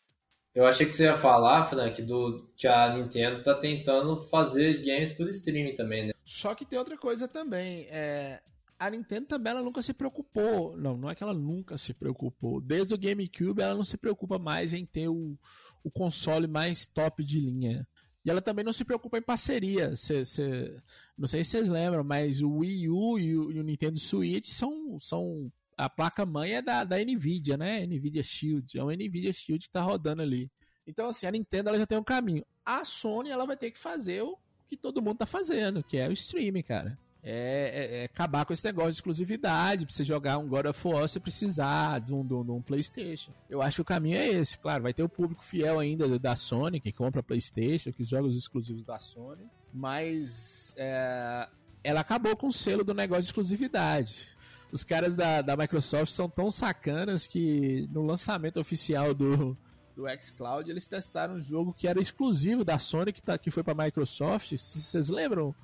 [0.55, 5.13] Eu achei que você ia falar, Frank, do que a Nintendo tá tentando fazer games
[5.13, 6.13] por streaming também, né?
[6.25, 7.87] Só que tem outra coisa também.
[7.89, 8.41] É,
[8.79, 10.77] a Nintendo também ela nunca se preocupou.
[10.77, 12.61] Não, não é que ela nunca se preocupou.
[12.61, 15.39] Desde o GameCube ela não se preocupa mais em ter o,
[15.85, 17.87] o console mais top de linha.
[18.25, 19.97] E ela também não se preocupa em parceria.
[19.97, 20.77] Cê, cê,
[21.17, 24.49] não sei se vocês lembram, mas o Wii U e o, e o Nintendo Switch
[24.49, 27.87] são, são a placa-mãe é da, da NVIDIA, né?
[27.87, 28.79] NVIDIA Shield.
[28.79, 30.51] É um NVIDIA Shield que tá rodando ali.
[30.87, 32.45] Então, assim, a Nintendo ela já tem um caminho.
[32.65, 34.37] A Sony, ela vai ter que fazer o
[34.69, 36.99] que todo mundo tá fazendo, que é o streaming, cara.
[37.23, 37.33] É,
[37.75, 41.03] é, é, acabar com esse negócio de exclusividade, pra você jogar um God of War,
[41.03, 43.31] você precisar de um, de, um, de um, PlayStation.
[43.49, 44.83] Eu acho que o caminho é esse, claro.
[44.83, 48.85] Vai ter o público fiel ainda da Sony, que compra PlayStation, que joga os exclusivos
[48.85, 51.47] da Sony, mas é,
[51.85, 54.29] ela acabou com o selo do negócio de exclusividade.
[54.73, 59.57] Os caras da, da Microsoft são tão sacanas que no lançamento oficial do,
[59.97, 63.63] do xCloud eles testaram um jogo que era exclusivo da Sony, que, tá, que foi
[63.63, 64.53] pra Microsoft.
[64.53, 65.55] Vocês lembram?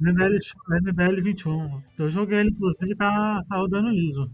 [0.00, 0.38] MBL,
[0.82, 1.82] MBL 21.
[1.98, 4.30] Eu joguei ele, inclusive, tá, tá rodando liso.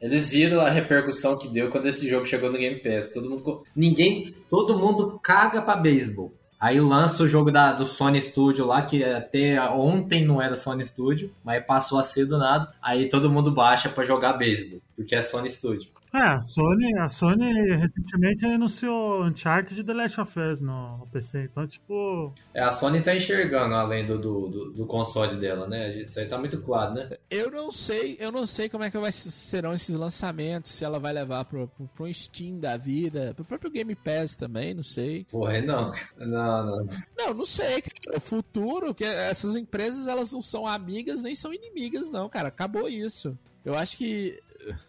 [0.00, 3.08] Eles viram a repercussão que deu quando esse jogo chegou no Game Pass.
[3.08, 3.64] Todo mundo.
[3.74, 4.34] Ninguém.
[4.50, 6.34] Todo mundo caga pra beisebol.
[6.58, 10.84] Aí lança o jogo da, do Sony Studio lá, que até ontem não era Sony
[10.84, 12.72] Studio, mas passou a ser do nada.
[12.80, 15.90] Aí todo mundo baixa para jogar beisebol, porque é Sony Studio.
[16.16, 21.42] É, a Sony, a Sony recentemente anunciou Uncharted The Last of Us no, no, PC,
[21.44, 22.32] então tipo...
[22.54, 25.94] É, a Sony tá enxergando além do, do, do, do, console dela, né?
[26.00, 27.10] Isso aí tá muito claro, né?
[27.30, 30.98] Eu não sei, eu não sei como é que vai, serão esses lançamentos, se ela
[30.98, 35.26] vai levar pro, pro, pro Steam da vida, pro próprio Game Pass também, não sei.
[35.30, 35.92] Porra, não.
[36.16, 36.86] Não, não.
[37.14, 37.82] Não, não sei,
[38.14, 42.88] o futuro, que essas empresas elas não são amigas nem são inimigas não, cara, acabou
[42.88, 43.38] isso.
[43.66, 44.40] Eu acho que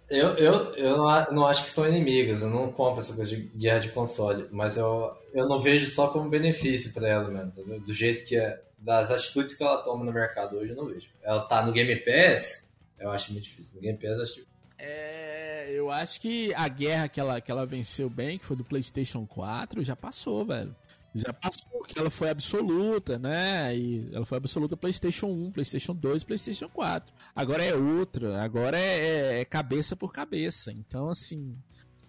[0.10, 0.98] eu, eu, eu
[1.32, 4.78] não acho que são inimigas, eu não compro essa coisa de guerra de console, mas
[4.78, 9.12] eu, eu não vejo só como benefício para ela mesmo, do jeito que é, das
[9.12, 11.08] atitudes que ela toma no mercado hoje, eu não vejo.
[11.22, 13.76] Ela tá no Game Pass, eu acho muito difícil.
[13.76, 14.46] No Game Pass, acho
[14.80, 18.64] é, eu acho que a guerra que ela, que ela venceu bem, que foi do
[18.64, 20.76] PlayStation 4, já passou, velho
[21.14, 23.76] já passou, que ela foi absoluta, né?
[23.76, 27.14] E ela foi absoluta PlayStation 1, PlayStation 2, PlayStation 4.
[27.36, 29.00] Agora é outra, agora é,
[29.36, 30.72] é, é cabeça por cabeça.
[30.72, 31.58] Então, assim.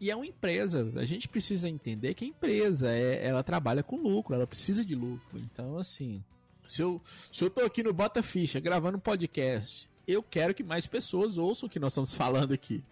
[0.00, 0.92] E é uma empresa.
[0.96, 4.94] A gente precisa entender que a empresa é, ela trabalha com lucro, ela precisa de
[4.94, 5.38] lucro.
[5.38, 6.22] Então, assim,
[6.66, 7.00] se eu,
[7.32, 11.38] se eu tô aqui no Bota Ficha gravando um podcast, eu quero que mais pessoas
[11.38, 12.84] ouçam o que nós estamos falando aqui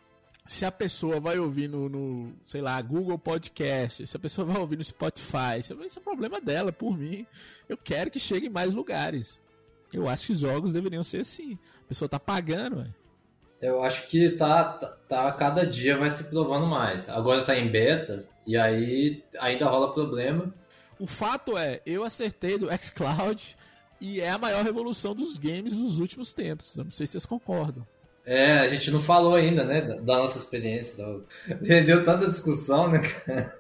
[0.47, 4.61] se a pessoa vai ouvir no, no, sei lá, Google Podcast, se a pessoa vai
[4.61, 7.27] ouvir no Spotify, isso é problema dela, por mim.
[7.69, 9.41] Eu quero que chegue em mais lugares.
[9.93, 11.59] Eu acho que os jogos deveriam ser assim.
[11.85, 12.87] A pessoa tá pagando, ué.
[13.61, 17.09] Eu acho que tá, tá, tá, cada dia vai se provando mais.
[17.09, 20.55] Agora tá em beta e aí ainda rola problema.
[20.99, 23.57] O fato é, eu acertei do xCloud
[24.01, 26.77] e é a maior revolução dos games dos últimos tempos.
[26.77, 27.87] Eu não sei se vocês concordam.
[28.27, 30.97] É, a gente não falou ainda, né, da nossa experiência.
[31.63, 33.55] Rendeu tanta discussão, né, cara?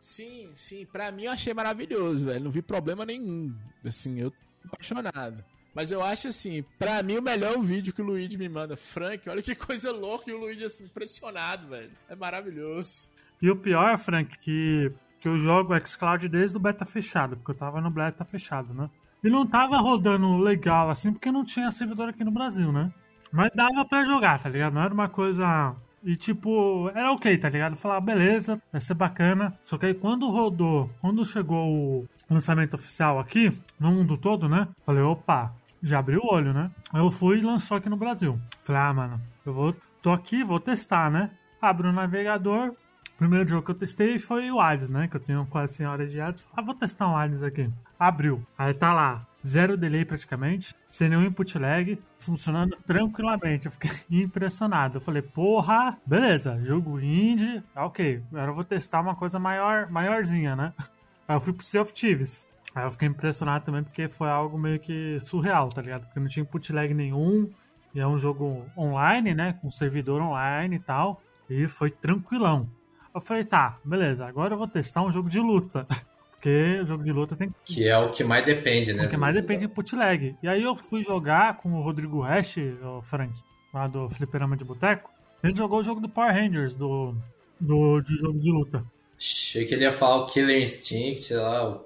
[0.00, 0.86] Sim, sim.
[0.86, 2.44] Pra mim eu achei maravilhoso, velho.
[2.44, 3.54] Não vi problema nenhum.
[3.84, 4.36] Assim, eu tô
[4.72, 5.44] apaixonado.
[5.74, 8.48] Mas eu acho assim, pra mim o melhor é o vídeo que o Luigi me
[8.48, 8.78] manda.
[8.78, 10.30] Frank, olha que coisa louca.
[10.30, 11.90] E o Luigi, assim, impressionado, velho.
[12.08, 13.10] É maravilhoso.
[13.42, 17.56] E o pior, Frank, que, que eu jogo xCloud desde o beta fechado, porque eu
[17.56, 18.88] tava no beta fechado, né?
[19.22, 22.90] E não tava rodando legal, assim, porque não tinha servidor aqui no Brasil, né?
[23.32, 24.74] Mas dava pra jogar, tá ligado?
[24.74, 25.74] Não era uma coisa.
[26.02, 27.76] E tipo, era ok, tá ligado?
[27.76, 29.56] Falar, beleza, vai ser bacana.
[29.64, 34.68] Só que aí quando rodou, quando chegou o lançamento oficial aqui, no mundo todo, né?
[34.84, 35.52] Falei, opa,
[35.82, 36.70] já abriu o olho, né?
[36.94, 38.38] Eu fui e lançou aqui no Brasil.
[38.62, 39.74] Falei, ah, mano, eu vou.
[40.00, 41.30] tô aqui, vou testar, né?
[41.60, 42.68] Abro o navegador.
[42.68, 45.08] O primeiro jogo que eu testei foi o Hades, né?
[45.08, 46.46] Que eu tenho quase 100 horas de Hades.
[46.54, 47.70] Ah, vou testar um Hades aqui.
[47.98, 48.46] Abriu.
[48.58, 53.66] Aí tá lá zero delay praticamente, sem nenhum input lag, funcionando tranquilamente.
[53.66, 54.96] Eu fiquei impressionado.
[54.96, 60.56] Eu falei, porra, beleza, jogo indie, ok, agora eu vou testar uma coisa maior, maiorzinha,
[60.56, 60.72] né?
[61.28, 62.46] Aí eu fui pro Sea of Thieves.
[62.74, 66.04] Aí eu fiquei impressionado também porque foi algo meio que surreal, tá ligado?
[66.04, 67.50] Porque não tinha input lag nenhum,
[67.94, 69.54] e é um jogo online, né?
[69.54, 72.68] Com servidor online e tal, e foi tranquilão.
[73.14, 75.86] Eu falei, tá, beleza, agora eu vou testar um jogo de luta.
[76.46, 77.88] Porque jogo de luta tem que.
[77.88, 79.06] é o que mais depende, né?
[79.06, 80.36] O que mais depende de put lag.
[80.40, 83.32] E aí eu fui jogar com o Rodrigo Hash, o Frank,
[83.74, 85.10] lá do Fliperama de Boteco.
[85.42, 87.16] Ele jogou o jogo do Power Rangers, do,
[87.58, 88.84] do de jogo de luta.
[89.18, 91.84] Achei que ele ia falar o Killer Instinct, sei lá, o,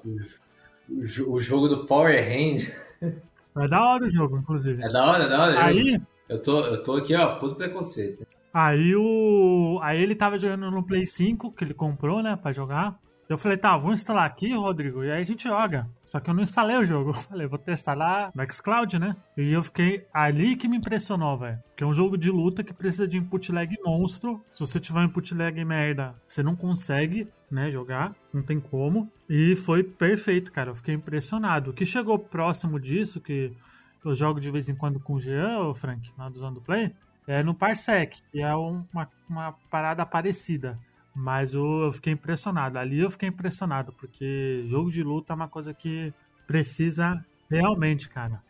[0.90, 2.70] o, o jogo do Power Rangers.
[3.00, 4.84] É da hora o jogo, inclusive.
[4.84, 5.64] É da hora, é da hora.
[5.64, 5.98] Aí.
[6.28, 8.26] Eu tô, eu tô aqui, ó, puto preconceito.
[8.52, 9.80] Aí o.
[9.82, 13.00] Aí ele tava jogando no Play 5, que ele comprou, né, pra jogar.
[13.30, 15.88] Eu falei, tá, vou instalar aqui, Rodrigo, e aí a gente joga.
[16.04, 17.10] Só que eu não instalei o jogo.
[17.14, 19.14] Eu falei, vou testar lá no Xcloud, né?
[19.36, 21.58] E eu fiquei ali que me impressionou, velho.
[21.68, 24.44] Porque é um jogo de luta que precisa de input lag monstro.
[24.50, 28.16] Se você tiver um input lag merda, você não consegue, né, jogar.
[28.32, 29.08] Não tem como.
[29.28, 30.70] E foi perfeito, cara.
[30.70, 31.70] Eu fiquei impressionado.
[31.70, 33.52] O que chegou próximo disso, que
[34.04, 36.60] eu jogo de vez em quando com o Jean, o Frank, lá do Zone do
[36.60, 36.92] Play,
[37.28, 40.76] é no Parsec, que é um- uma, uma parada parecida.
[41.14, 42.78] Mas eu, eu fiquei impressionado.
[42.78, 46.12] Ali eu fiquei impressionado, porque jogo de luta é uma coisa que
[46.46, 48.42] precisa realmente, cara.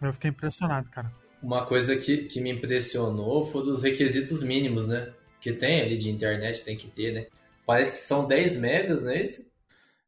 [0.00, 1.12] Eu fiquei impressionado, cara.
[1.42, 5.12] Uma coisa que, que me impressionou foi dos requisitos mínimos, né?
[5.40, 7.26] Que tem ali de internet, tem que ter, né?
[7.64, 9.50] Parece que são 10 megas, não é isso?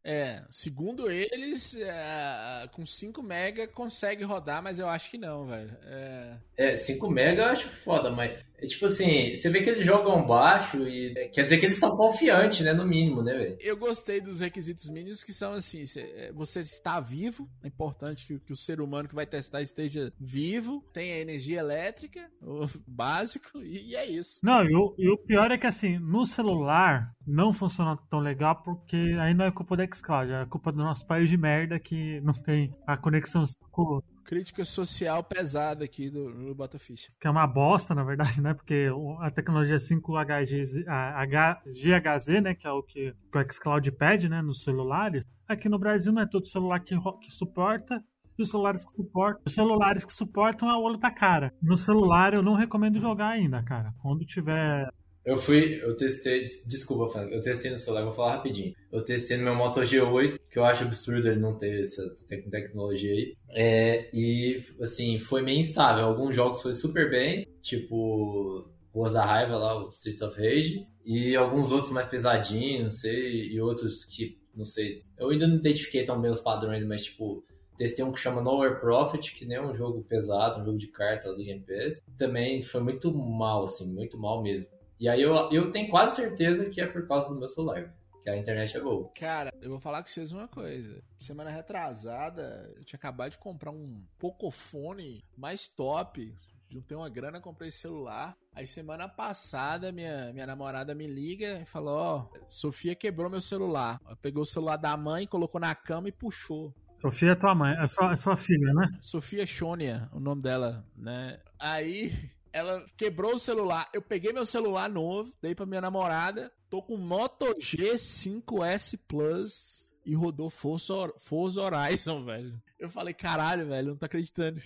[0.04, 5.76] É, segundo eles, é, com 5 mega consegue rodar, mas eu acho que não, velho.
[5.84, 9.84] É, É, 5 mega eu acho foda, mas é tipo assim, você vê que eles
[9.84, 12.72] jogam baixo e é, quer dizer que eles estão confiantes, né?
[12.72, 13.56] No mínimo, né, velho?
[13.60, 18.38] eu gostei dos requisitos mínimos que são assim: é, você está vivo, é importante que,
[18.38, 23.90] que o ser humano que vai testar esteja vivo, tenha energia elétrica, o básico, e,
[23.90, 24.38] e é isso.
[24.44, 28.62] Não, e o, e o pior é que assim, no celular não funciona tão legal
[28.62, 32.20] porque aí não é culpa da Xcloud, é culpa do nosso país de merda que
[32.20, 37.08] não tem a conexão 5, Crítica social pesada aqui do, Botafish.
[37.20, 38.54] que é uma bosta, na verdade, né?
[38.54, 38.88] Porque
[39.20, 42.54] a tecnologia 5HZ, a H- GHZ, né?
[42.54, 44.40] Que é o que o Xcloud pede, né?
[44.42, 45.24] Nos celulares.
[45.48, 48.02] Aqui no Brasil não é todo celular que, que suporta.
[48.38, 51.52] E os celulares que suportam, os celulares que suportam é o olho da cara.
[51.60, 53.92] No celular eu não recomendo jogar ainda, cara.
[54.00, 54.88] Quando tiver
[55.24, 58.74] Eu fui, eu testei, desculpa, eu testei no celular, vou falar rapidinho.
[58.90, 62.50] Eu testei no meu Moto G8, que eu acho absurdo ele não ter essa tec-
[62.50, 63.36] tecnologia aí.
[63.50, 66.04] É, e, assim, foi meio instável.
[66.04, 71.70] Alguns jogos foi super bem, tipo Rosa Raiva lá, o Streets of Rage, e alguns
[71.70, 75.02] outros mais pesadinhos, não sei, e outros que, não sei.
[75.16, 77.44] Eu ainda não identifiquei tão bem os padrões, mas, tipo,
[77.78, 80.88] Testei um que chama Nowhere Profit, que nem é um jogo pesado, um jogo de
[80.88, 82.02] carta do Game Pass.
[82.18, 84.66] Também foi muito mal, assim, muito mal mesmo.
[85.02, 87.92] E aí eu, eu tenho quase certeza que é por causa do meu celular,
[88.22, 89.10] que a internet é boa.
[89.18, 91.02] Cara, eu vou falar com vocês uma coisa.
[91.18, 96.32] Semana retrasada, eu tinha acabado de comprar um Pocophone mais top.
[96.70, 98.36] Juntei uma grana, comprei esse celular.
[98.54, 104.00] Aí semana passada, minha, minha namorada me liga e falou: Ó, Sofia quebrou meu celular.
[104.06, 106.72] Ela pegou o celular da mãe, colocou na cama e puxou.
[106.94, 108.88] Sofia é tua mãe, é sua, é sua filha, né?
[109.00, 111.40] Sofia Shonia, o nome dela, né?
[111.58, 112.12] Aí
[112.52, 113.88] ela quebrou o celular.
[113.92, 116.52] Eu peguei meu celular novo, dei pra minha namorada.
[116.68, 122.62] Tô com Moto G5S Plus e rodou Forza, Forza Horizon, velho.
[122.78, 124.60] Eu falei, caralho, velho, não tô acreditando.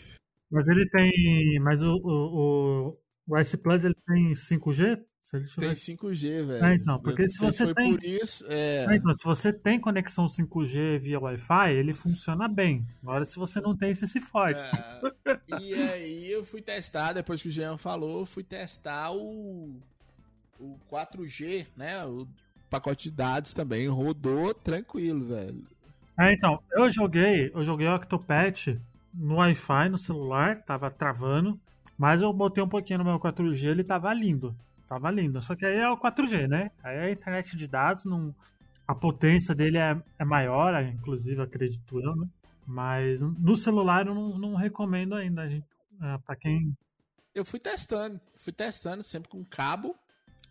[0.50, 1.60] Mas ele tem.
[1.60, 5.02] Mas o, o, o, o S Plus ele tem 5G?
[5.26, 5.72] Se ele Tem tiver...
[5.72, 6.64] 5G, velho.
[6.64, 8.86] É, então, porque se sei você tem- por isso, é...
[8.88, 12.86] Ah, então, se você tem conexão 5G via Wi-Fi, ele funciona bem.
[13.02, 14.62] Agora, se você não tem, você se fode.
[14.62, 19.74] É, e aí eu fui testar, depois que o Jean falou, eu fui testar o,
[20.60, 22.06] o 4G, né?
[22.06, 22.24] O
[22.70, 23.88] pacote de dados também.
[23.88, 25.66] Rodou tranquilo, velho.
[26.16, 28.78] É, então, eu joguei, eu joguei o Octopath
[29.12, 31.58] no Wi-Fi, no celular, tava travando,
[31.98, 34.54] mas eu botei um pouquinho no meu 4G, ele tava lindo.
[34.88, 35.42] Tava lindo.
[35.42, 36.70] Só que aí é o 4G, né?
[36.82, 38.34] Aí a internet de dados, não...
[38.86, 42.28] a potência dele é, é maior, inclusive, acredito eu, né?
[42.66, 45.66] Mas no celular eu não, não recomendo ainda, gente.
[46.02, 46.76] É, pra quem.
[47.34, 49.94] Eu fui testando, fui testando sempre com cabo.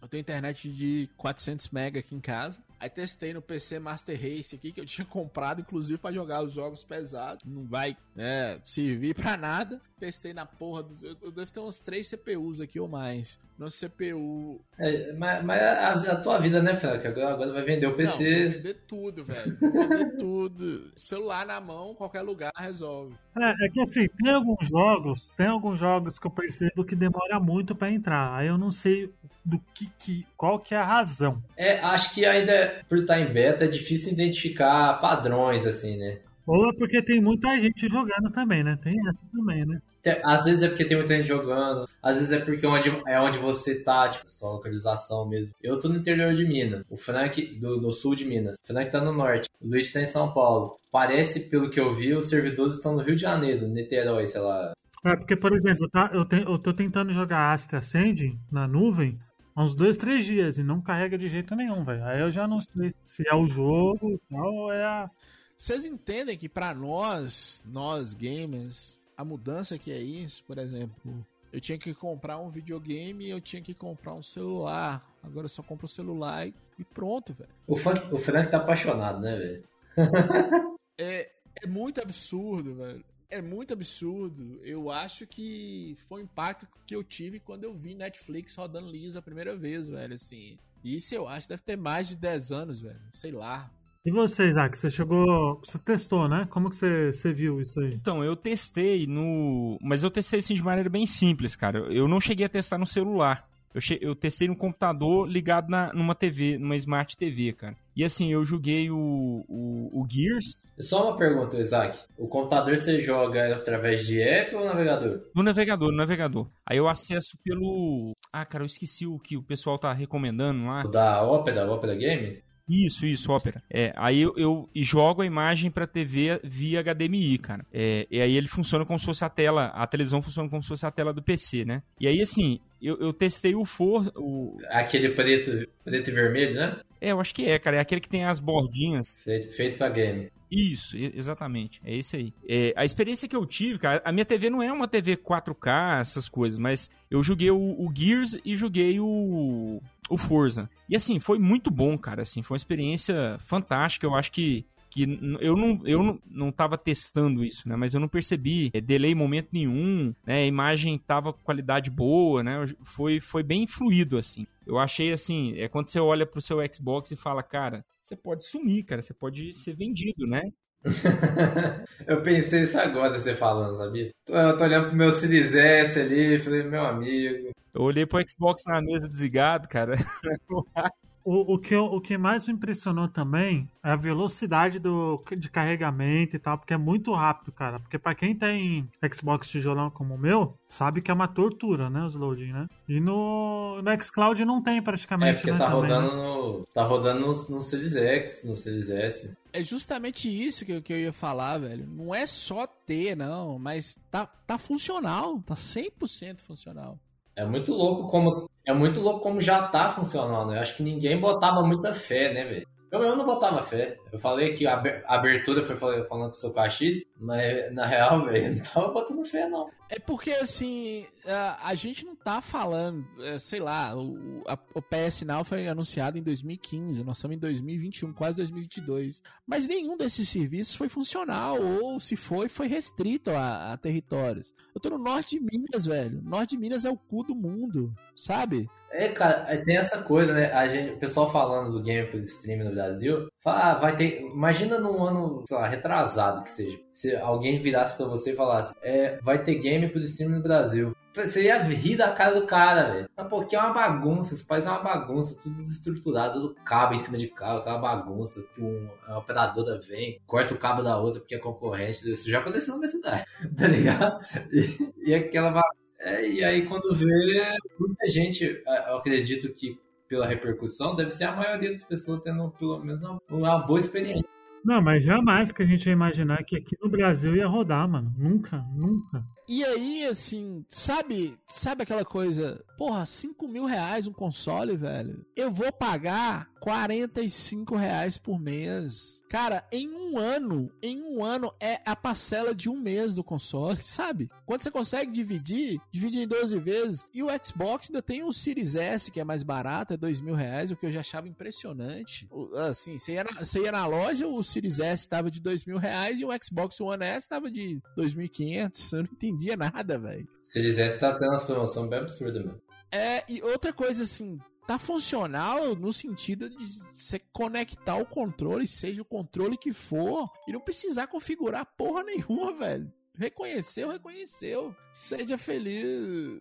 [0.02, 2.64] Eu tenho internet de 400 MB aqui em casa.
[2.80, 6.54] Aí testei no PC Master Race aqui, que eu tinha comprado, inclusive, pra jogar os
[6.54, 7.44] jogos pesados.
[7.44, 9.82] Não vai é, servir pra nada.
[10.00, 10.84] Testei na porra.
[10.84, 13.40] Do, eu- devo ter umas 3 CPUs aqui ou mais.
[13.58, 14.62] No CPU.
[14.78, 17.08] É, mas mas a, a tua vida, né, Frank?
[17.08, 18.24] Agora, agora vai vender o Não, PC.
[18.24, 19.58] vou vender tudo, velho.
[19.62, 20.92] Vou vender tudo.
[20.98, 23.16] Celular na mão, qualquer lugar resolve.
[23.38, 27.40] É, é que assim, tem alguns jogos, tem alguns jogos que eu percebo que demora
[27.40, 28.36] muito pra entrar.
[28.36, 29.14] Aí eu não sei
[29.46, 31.42] do que, que qual que é a razão.
[31.56, 36.20] É, acho que ainda, por estar em beta, é difícil identificar padrões, assim, né?
[36.46, 38.78] Ou é porque tem muita gente jogando também, né?
[38.82, 39.80] Tem essa também, né?
[40.24, 43.40] Às vezes é porque tem muita gente jogando, às vezes é porque onde, é onde
[43.40, 45.52] você tá, tipo, sua localização mesmo.
[45.64, 48.92] Eu tô no interior de Minas, o Frank do, no sul de Minas, o Frank
[48.92, 50.78] tá no norte, o Luiz tá em São Paulo.
[50.92, 54.74] Parece, pelo que eu vi, os servidores estão no Rio de Janeiro, Niterói, sei lá.
[55.04, 59.20] É, porque, por exemplo, tá, eu, te- eu tô tentando jogar Astra Ascending na nuvem
[59.56, 62.04] há uns dois, três dias e não carrega de jeito nenhum, velho.
[62.06, 65.10] Aí eu já não sei se é o jogo e tal, ou é a.
[65.58, 71.62] Vocês entendem que pra nós, nós gamers, a mudança que é isso, por exemplo, eu
[71.62, 75.06] tinha que comprar um videogame e eu tinha que comprar um celular.
[75.24, 77.50] Agora eu só compro o celular e e pronto, velho.
[77.68, 79.64] O Frank, o Frank tá apaixonado, né, velho?
[80.98, 81.30] É,
[81.62, 83.04] é muito absurdo, velho.
[83.30, 84.62] É muito absurdo.
[84.64, 89.20] Eu acho que foi o impacto que eu tive quando eu vi Netflix rodando liso
[89.20, 90.58] a primeira vez, velho, assim.
[90.82, 93.02] Isso eu acho que deve ter mais de 10 anos, velho.
[93.12, 93.70] Sei lá.
[94.06, 95.60] E você, Isaac, você chegou.
[95.66, 96.46] Você testou, né?
[96.52, 97.96] Como que você, você viu isso aí?
[97.96, 99.80] Então, eu testei no.
[99.82, 101.80] Mas eu testei assim de maneira bem simples, cara.
[101.92, 103.50] Eu não cheguei a testar no celular.
[103.74, 103.98] Eu, che...
[104.02, 105.92] eu testei no computador ligado na...
[105.92, 107.76] numa TV, numa Smart TV, cara.
[107.96, 110.66] E assim, eu joguei o, o, o, Gears.
[110.80, 111.98] Só uma pergunta, Isaac.
[112.18, 115.22] O computador você joga através de app ou navegador?
[115.36, 116.48] No navegador, no navegador.
[116.66, 118.14] Aí eu acesso pelo.
[118.32, 120.84] Ah, cara, eu esqueci o que o pessoal tá recomendando lá.
[120.86, 122.45] O da Opera, Opera Game?
[122.68, 123.62] Isso, isso, Opera.
[123.70, 127.66] É, aí eu, eu jogo a imagem pra TV via HDMI, cara.
[127.72, 130.70] É, e aí ele funciona como se fosse a tela, a televisão funciona como se
[130.70, 131.84] fosse a tela do PC, né?
[132.00, 134.12] E aí, assim, eu, eu testei o For...
[134.16, 134.58] O...
[134.70, 136.80] Aquele preto, preto e vermelho, né?
[137.00, 137.78] É, eu acho que é, cara.
[137.78, 139.18] É aquele que tem as bordinhas.
[139.24, 140.32] Feito, feito pra game.
[140.52, 141.82] Isso, exatamente.
[141.84, 142.34] É esse aí.
[142.48, 146.00] É, a experiência que eu tive, cara, a minha TV não é uma TV 4K,
[146.00, 150.70] essas coisas, mas eu joguei o, o Gears e joguei o, o Forza.
[150.90, 152.22] E assim, foi muito bom, cara.
[152.22, 154.06] Assim, foi uma experiência fantástica.
[154.06, 155.04] Eu acho que que
[155.42, 157.76] eu não, eu não, não tava testando isso, né?
[157.76, 160.44] Mas eu não percebi é, delay em momento nenhum, né?
[160.44, 162.66] A imagem tava com qualidade boa, né?
[162.82, 164.48] Foi, foi bem fluido, assim.
[164.66, 168.46] Eu achei, assim, é quando você olha pro seu Xbox e fala, cara, você pode
[168.46, 170.42] sumir, cara, você pode ser vendido, né?
[172.08, 174.12] eu pensei isso agora, você falando, sabia?
[174.30, 177.50] Eu tô olhando pro meu Series S ali, falei, meu amigo.
[177.76, 179.96] Eu olhei pro Xbox na mesa desligado, cara.
[181.28, 186.36] O, o, que, o que mais me impressionou também é a velocidade do, de carregamento
[186.36, 187.80] e tal, porque é muito rápido, cara.
[187.80, 192.04] Porque para quem tem Xbox tijolão como o meu, sabe que é uma tortura, né?
[192.04, 192.68] Os loading, né?
[192.88, 195.32] E no, no Xcloud não tem praticamente.
[195.32, 196.14] É porque né, tá, também, rodando né?
[196.14, 199.36] no, tá rodando no, no Series X, no Series S.
[199.52, 201.88] É justamente isso que eu, que eu ia falar, velho.
[201.88, 207.00] Não é só ter, não, mas tá, tá funcional, tá 100% funcional.
[207.36, 210.54] É muito louco como é muito louco como já tá funcionando.
[210.54, 212.68] Eu acho que ninguém botava muita fé, né, velho?
[212.96, 214.00] Eu mesmo não botava fé.
[214.12, 215.76] Eu falei que a abertura foi
[216.06, 219.70] falando com o seu KX, mas na real, velho, não tava botando fé, não.
[219.90, 224.82] É porque, assim, a, a gente não tá falando, é, sei lá, o, a, o
[224.82, 229.22] PS Now foi anunciado em 2015, nós estamos em 2021, quase 2022.
[229.46, 234.56] Mas nenhum desses serviços foi funcional, ou se foi, foi restrito a, a territórios.
[234.74, 236.22] Eu tô no norte de Minas, velho.
[236.24, 238.68] Norte de Minas é o cu do mundo, sabe?
[238.98, 240.54] É, cara, tem essa coisa, né?
[240.54, 244.22] A gente, o pessoal falando do game pelo stream no Brasil, fala, ah, vai ter.
[244.22, 246.80] Imagina num ano, sei lá, retrasado que seja.
[246.94, 250.96] Se alguém virasse pra você e falasse, é, vai ter game pelo stream no Brasil.
[251.14, 253.10] Você ia rir da cara do cara, velho.
[253.30, 257.18] Porque é uma bagunça, os pais é uma bagunça, tudo desestruturado, tudo cabo em cima
[257.18, 258.44] de cabo, aquela bagunça.
[258.58, 262.10] Um, a operadora vem, corta o cabo da outra porque é concorrente.
[262.10, 263.26] Isso já aconteceu na minha cidade,
[263.58, 264.20] tá ligado?
[264.52, 270.28] E, e aquela bagunça é, e aí, quando vê, muita gente, eu acredito que pela
[270.28, 274.26] repercussão, deve ser a maioria das pessoas tendo pelo menos uma, uma boa experiência.
[274.66, 278.12] Não, mas jamais que a gente ia imaginar que aqui no Brasil ia rodar, mano.
[278.18, 279.24] Nunca, nunca.
[279.48, 285.24] E aí, assim, sabe, sabe aquela coisa, porra, 5 mil reais um console, velho?
[285.36, 289.24] Eu vou pagar 45 reais por mês.
[289.30, 293.78] Cara, em um ano, em um ano é a parcela de um mês do console,
[293.84, 294.32] sabe?
[294.48, 297.06] Quando você consegue dividir, divide em 12 vezes.
[297.14, 300.34] E o Xbox ainda tem o Series S, que é mais barato, é 2 mil
[300.34, 302.28] reais, o que eu já achava impressionante.
[302.68, 305.78] Assim, você ia na, você ia na loja, o Series S estava de 2 mil
[305.78, 308.94] reais e o Xbox One S estava de 2.500.
[308.94, 310.28] Eu não entendia nada, velho.
[310.46, 312.62] Series S tá tendo umas promoções bem absurdas, mano.
[312.90, 316.56] É, e outra coisa assim, tá funcional no sentido de
[316.94, 322.54] você conectar o controle, seja o controle que for, e não precisar configurar porra nenhuma,
[322.54, 322.90] velho.
[323.18, 324.76] Reconheceu, reconheceu.
[324.94, 326.40] Seja feliz.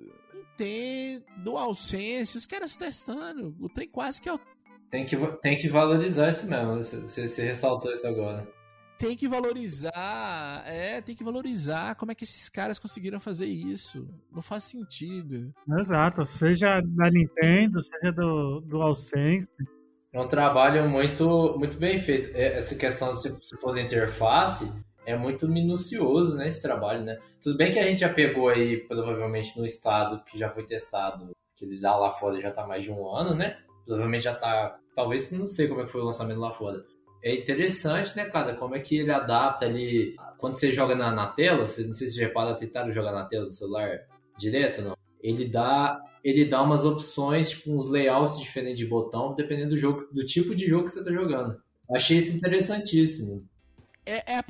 [0.56, 3.56] Tem DualSense, os caras testando.
[3.60, 4.38] O trem quase que é.
[4.94, 6.76] Tem que, tem que valorizar isso mesmo.
[6.76, 8.46] Você, você ressaltou isso agora
[8.96, 14.08] tem que valorizar, é, tem que valorizar como é que esses caras conseguiram fazer isso.
[14.32, 15.52] Não faz sentido.
[15.80, 19.50] Exato, seja da Nintendo, seja do, do AllSense.
[20.12, 22.34] É um trabalho muito, muito bem feito.
[22.34, 24.72] É, essa questão, se, se for da interface,
[25.04, 27.18] é muito minucioso, né, esse trabalho, né?
[27.42, 31.32] Tudo bem que a gente já pegou aí, provavelmente, no estado que já foi testado,
[31.56, 33.58] que ele já lá fora já tá mais de um ano, né?
[33.84, 36.84] Provavelmente já tá, talvez, não sei como é que foi o lançamento lá fora
[37.24, 38.54] é interessante, né, cara?
[38.54, 40.14] Como é que ele adapta ali.
[40.36, 43.24] Quando você joga na, na tela, você, não sei se você repara, tentaram jogar na
[43.24, 43.98] tela do celular
[44.38, 44.94] direto, não?
[45.22, 50.00] Ele dá, ele dá umas opções, tipo, uns layouts diferentes de botão, dependendo do jogo,
[50.12, 51.56] do tipo de jogo que você tá jogando.
[51.90, 53.46] Achei isso interessantíssimo.
[54.06, 54.42] É, é a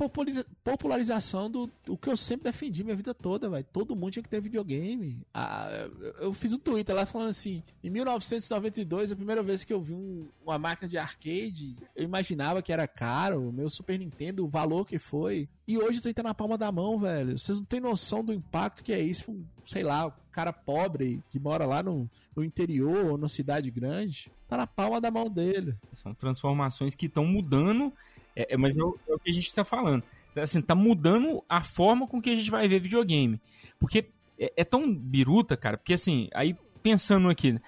[0.63, 3.65] popularização do, do que eu sempre defendi minha vida toda, velho.
[3.71, 5.21] Todo mundo tinha que ter videogame.
[5.33, 5.87] Ah,
[6.19, 9.93] eu- fiz um Twitter lá falando assim: em 1992, a primeira vez que eu vi
[9.93, 14.85] um- uma máquina de arcade, eu imaginava que era caro, meu Super Nintendo, o valor
[14.85, 15.47] que foi.
[15.67, 17.37] E hoje o tá na palma da mão, velho.
[17.37, 19.35] Vocês não têm noção do impacto que é isso,
[19.65, 24.31] sei lá, um cara pobre que mora lá no, no interior ou na cidade grande.
[24.47, 25.75] Tá na palma da mão dele.
[25.93, 27.91] São transformações que estão mudando,
[28.35, 30.03] é, é, mas é o, é o que a gente está falando.
[30.35, 33.39] Assim, tá mudando a forma com que a gente vai ver videogame.
[33.79, 37.59] Porque é, é tão biruta, cara, porque assim, aí pensando aqui,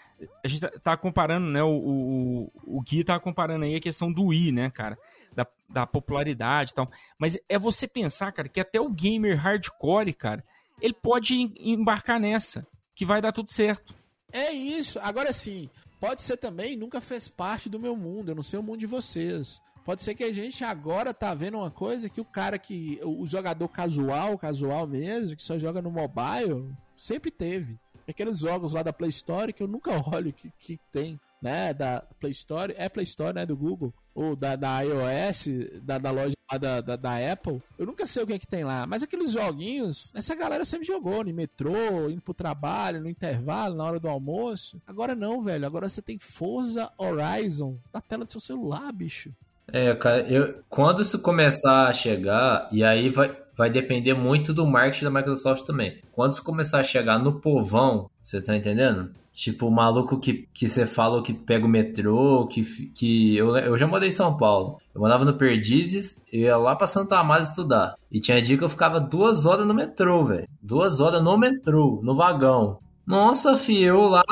[0.44, 4.12] a gente tá, tá comparando, né, o, o, o Gui tá comparando aí a questão
[4.12, 4.98] do Wii, né, cara,
[5.34, 6.92] da, da popularidade e tal.
[7.18, 10.44] Mas é você pensar, cara, que até o gamer hardcore, cara,
[10.82, 13.96] ele pode em- embarcar nessa, que vai dar tudo certo.
[14.32, 15.00] É isso.
[15.00, 18.30] Agora sim, pode ser também, nunca fez parte do meu mundo.
[18.30, 19.62] Eu não sei o mundo de vocês.
[19.88, 23.00] Pode ser que a gente agora tá vendo uma coisa que o cara que.
[23.06, 27.80] O jogador casual, casual mesmo, que só joga no mobile, sempre teve.
[28.06, 31.74] Aqueles jogos lá da Play Store que eu nunca olho que, que tem, né?
[31.74, 33.46] Da Play Store, é Play Store, né?
[33.46, 35.46] Do Google, ou da, da iOS,
[35.82, 37.64] da, da loja da, da, da Apple.
[37.78, 38.86] Eu nunca sei o que é que tem lá.
[38.86, 43.86] Mas aqueles joguinhos, essa galera sempre jogou no metrô, indo pro trabalho, no intervalo, na
[43.86, 44.82] hora do almoço.
[44.86, 45.66] Agora não, velho.
[45.66, 49.34] Agora você tem Forza Horizon na tela do seu celular, bicho.
[49.72, 54.66] É, cara, eu, quando isso começar a chegar, e aí vai, vai depender muito do
[54.66, 56.00] marketing da Microsoft também.
[56.12, 59.12] Quando isso começar a chegar no povão, você tá entendendo?
[59.34, 63.78] Tipo, o maluco que, que você fala que pega o metrô, que, que eu, eu
[63.78, 64.80] já morei em São Paulo.
[64.96, 67.96] Eu morava no Perdizes, eu ia lá pra Santa Amaro estudar.
[68.12, 70.48] E tinha dia que eu ficava duas horas no metrô, velho.
[70.60, 72.80] Duas horas no metrô, no vagão.
[73.06, 74.24] Nossa, fi, eu lá.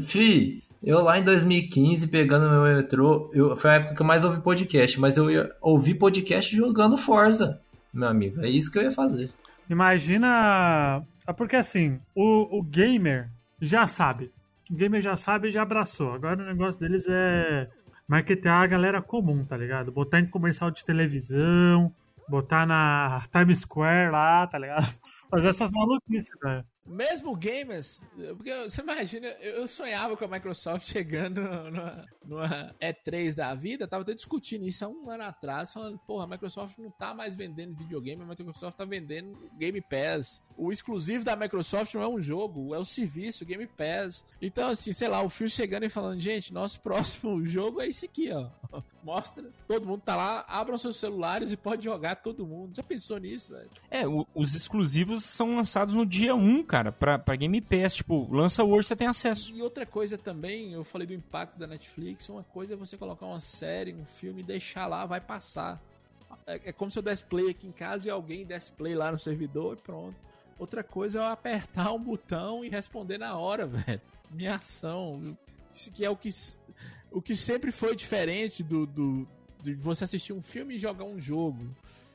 [0.00, 4.22] Fi, eu lá em 2015, pegando meu metrô, eu, foi a época que eu mais
[4.22, 7.60] ouvi podcast, mas eu ia ouvir podcast jogando Forza,
[7.92, 8.40] meu amigo.
[8.44, 9.30] É isso que eu ia fazer.
[9.68, 11.02] Imagina.
[11.26, 13.30] É porque assim, o, o gamer
[13.60, 14.30] já sabe.
[14.70, 16.12] O gamer já sabe e já abraçou.
[16.12, 17.68] Agora o negócio deles é
[18.06, 19.90] marketear a galera comum, tá ligado?
[19.90, 21.92] Botar em comercial de televisão,
[22.28, 24.94] botar na Times Square lá, tá ligado?
[25.30, 26.64] Fazer essas maluquices, velho.
[26.86, 28.02] Mesmo gamers,
[28.36, 34.02] porque você imagina, eu sonhava com a Microsoft chegando numa, numa E3 da vida, tava
[34.02, 37.74] até discutindo isso há um ano atrás, falando, porra, a Microsoft não tá mais vendendo
[37.74, 40.42] videogame, a Microsoft tá vendendo Game Pass.
[40.56, 44.24] O exclusivo da Microsoft não é um jogo, é o serviço, Game Pass.
[44.40, 48.04] Então, assim, sei lá, o Phil chegando e falando, gente, nosso próximo jogo é esse
[48.04, 48.50] aqui, ó.
[49.04, 52.74] Mostra, todo mundo tá lá, abram seus celulares e pode jogar todo mundo.
[52.74, 53.68] Já pensou nisso, velho?
[53.90, 57.94] É, o- os exclusivos são lançados no dia 1, cara, pra, pra Game Pass.
[57.96, 59.52] Tipo, lança hoje, você tem acesso.
[59.52, 63.26] E outra coisa também, eu falei do impacto da Netflix, uma coisa é você colocar
[63.26, 65.80] uma série, um filme e deixar lá, vai passar.
[66.46, 69.12] É, é como se eu desse play aqui em casa e alguém desse play lá
[69.12, 70.16] no servidor e pronto.
[70.58, 74.00] Outra coisa é eu apertar um botão e responder na hora, velho.
[74.30, 75.36] Minha ação.
[75.72, 76.28] Isso que é o que,
[77.14, 79.26] o que sempre foi diferente do, do,
[79.62, 81.64] de você assistir um filme e jogar um jogo.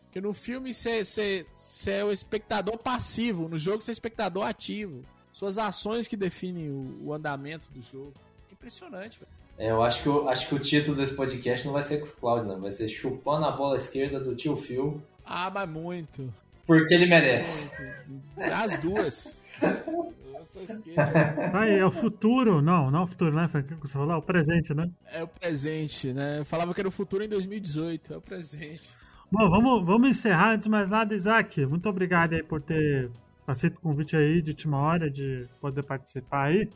[0.05, 1.45] Porque no filme você
[1.87, 5.03] é o espectador passivo, no jogo você é espectador ativo.
[5.31, 8.13] Suas ações que definem o, o andamento do jogo.
[8.49, 9.31] É impressionante, velho.
[9.57, 12.47] É, eu acho que, o- acho que o título desse podcast não vai ser Xcloud,
[12.47, 12.59] não.
[12.59, 16.33] Vai ser Chupando a Bola Esquerda do Tio Phil, Ah, mas muito.
[16.65, 17.69] porque ele merece.
[18.07, 18.23] muito.
[18.53, 19.43] As duas.
[20.63, 21.51] Esquerda.
[21.59, 22.61] Aí, é o futuro.
[22.61, 23.47] Não, não é o futuro, né?
[23.47, 24.11] Foi o que você falou?
[24.13, 24.89] É o presente, né?
[25.11, 26.39] É o presente, né?
[26.39, 28.13] Eu falava que era o futuro em 2018.
[28.13, 28.89] É o presente.
[29.31, 30.53] Bom, vamos, vamos encerrar.
[30.53, 33.09] Antes de mais nada, Isaac, muito obrigado aí por ter
[33.47, 36.69] aceito o convite aí de última hora de poder participar aí.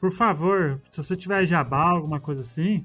[0.00, 2.84] Por favor, se você tiver jabá, alguma coisa assim,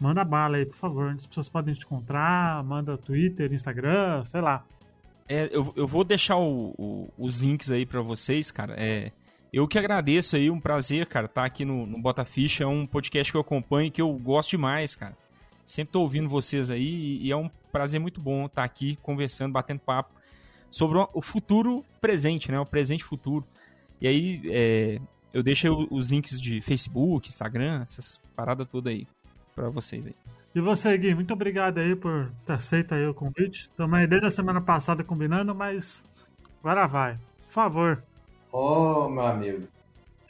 [0.00, 1.10] manda bala aí, por favor.
[1.10, 4.64] As pessoas podem te encontrar, manda Twitter, Instagram, sei lá.
[5.28, 8.74] É, eu, eu vou deixar o- o- os links aí pra vocês, cara.
[8.78, 9.10] É,
[9.52, 12.64] eu que agradeço aí, um prazer, cara, estar aqui no, no Bota Ficha.
[12.64, 15.16] É um podcast que eu acompanho que eu gosto demais, cara.
[15.64, 19.80] Sempre tô ouvindo vocês aí e, é um prazer muito bom estar aqui conversando, batendo
[19.80, 20.14] papo
[20.70, 22.60] sobre o, futuro presente, né?
[22.60, 23.44] O presente futuro.
[24.00, 25.00] E aí, é,
[25.32, 29.06] eu deixo os links de Facebook, Instagram, essas paradas todas aí
[29.54, 30.14] pra vocês aí.
[30.54, 33.68] E você, Gui, muito obrigado aí por ter aceito aí o convite.
[33.76, 36.06] Também desde a semana passada combinando, mas
[36.60, 37.18] agora vai.
[37.46, 38.02] Por favor.
[38.58, 39.68] Ô, meu amigo.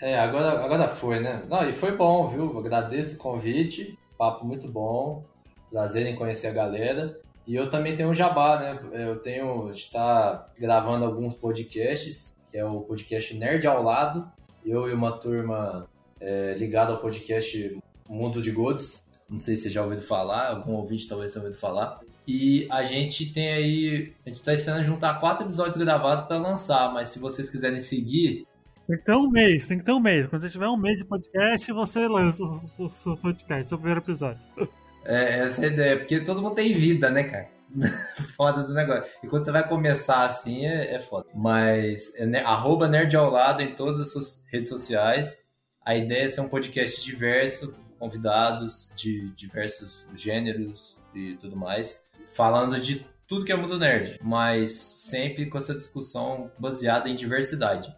[0.03, 1.45] É, agora, agora foi, né?
[1.49, 2.59] Não, e foi bom, viu?
[2.59, 3.97] Agradeço o convite.
[4.19, 5.25] Papo muito bom.
[5.71, 7.21] Prazer em conhecer a galera.
[7.47, 8.81] E eu também tenho um jabá, né?
[9.07, 9.69] Eu tenho.
[9.69, 14.29] A gente tá gravando alguns podcasts, que é o podcast Nerd ao Lado.
[14.65, 15.89] Eu e uma turma
[16.21, 19.05] é, ligada ao podcast Mundo de Gods.
[19.31, 22.01] Não sei se você já ouviu falar, algum ouvinte talvez tenha ouvido falar.
[22.27, 24.13] E a gente tem aí.
[24.25, 28.47] A gente tá esperando juntar quatro episódios gravados para lançar, mas se vocês quiserem seguir.
[28.87, 30.27] Tem que ter um mês, tem que ter um mês.
[30.27, 32.43] Quando você tiver um mês de podcast, você lança
[32.79, 34.41] o seu podcast, seu primeiro episódio.
[35.09, 37.49] É, essa é a ideia, porque todo mundo tem vida, né, cara?
[38.37, 39.05] foda do negócio.
[39.23, 41.29] E quando você vai começar assim, é, é foda.
[41.35, 45.39] Mas é né, arroba Nerd ao lado em todas as suas redes sociais.
[45.85, 52.01] A ideia é ser um podcast diverso, convidados de diversos gêneros e tudo mais,
[52.37, 57.93] falando de tudo que é mundo nerd, mas sempre com essa discussão baseada em diversidade.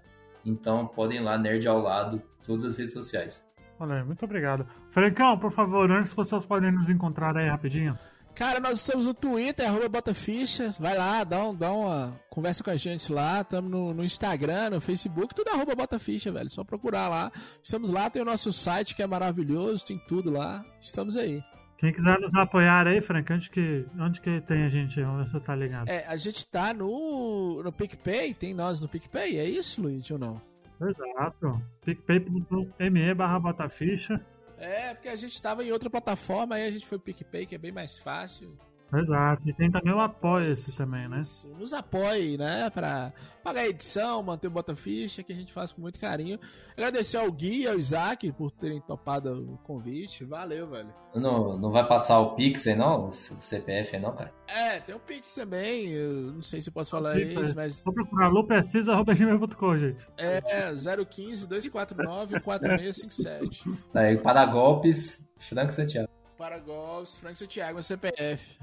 [0.46, 3.44] Então podem ir lá, Nerd ao lado, todas as redes sociais.
[3.80, 4.66] Olha, muito obrigado.
[4.90, 7.98] Francão, por favor, antes vocês podem nos encontrar aí rapidinho.
[8.34, 10.72] Cara, nós estamos no Twitter, arroba Botaficha.
[10.78, 12.20] Vai lá, dá, um, dá uma.
[12.30, 13.40] Conversa com a gente lá.
[13.40, 16.48] Estamos no, no, Instagram, no Facebook, tudo arroba Botaficha, velho.
[16.48, 17.32] Só procurar lá.
[17.60, 20.64] Estamos lá, tem o nosso site que é maravilhoso, tem tudo lá.
[20.80, 21.42] Estamos aí.
[21.78, 25.00] Quem quiser nos apoiar aí, Frank, onde que, onde que tem a gente?
[25.00, 25.88] Onde você tá ligado?
[25.88, 30.18] É, a gente tá no, no PicPay, tem nós no PicPay, é isso, Luiz, ou
[30.18, 30.42] não?
[30.80, 31.62] Exato.
[31.84, 34.20] PicPay.me barra Botaficha.
[34.56, 37.54] É, porque a gente tava em outra plataforma, aí a gente foi pro PicPay, que
[37.54, 38.58] é bem mais fácil.
[38.92, 41.20] Exato, e tem também o Apoia-se também, né?
[41.20, 42.70] Isso, nos apoie, né?
[42.70, 43.12] Pra
[43.44, 46.38] pagar a edição, manter o Bota Ficha, que a gente faz com muito carinho.
[46.72, 50.24] Agradecer ao Gui e ao Isaac por terem topado o convite.
[50.24, 50.92] Valeu, velho.
[51.14, 53.08] Não, não vai passar o Pix aí, não?
[53.08, 54.32] O CPF aí, não, cara?
[54.46, 55.88] É, tem o Pix também.
[55.88, 57.54] Eu não sei se eu posso falar isso, é.
[57.54, 57.82] mas.
[57.84, 60.06] Vou procurar lupescis.gmail.com, gente.
[60.16, 63.64] É, 015 249 4657.
[63.92, 66.08] Aí, para golpes, Franco Santiago.
[66.38, 68.58] Para golpes, Franco Santiago, CPF.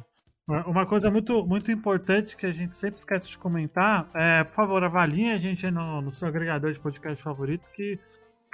[0.47, 4.83] Uma coisa muito, muito importante que a gente sempre esquece de comentar é, por favor,
[4.83, 7.99] avaliem a gente no, no seu agregador de podcast favorito, que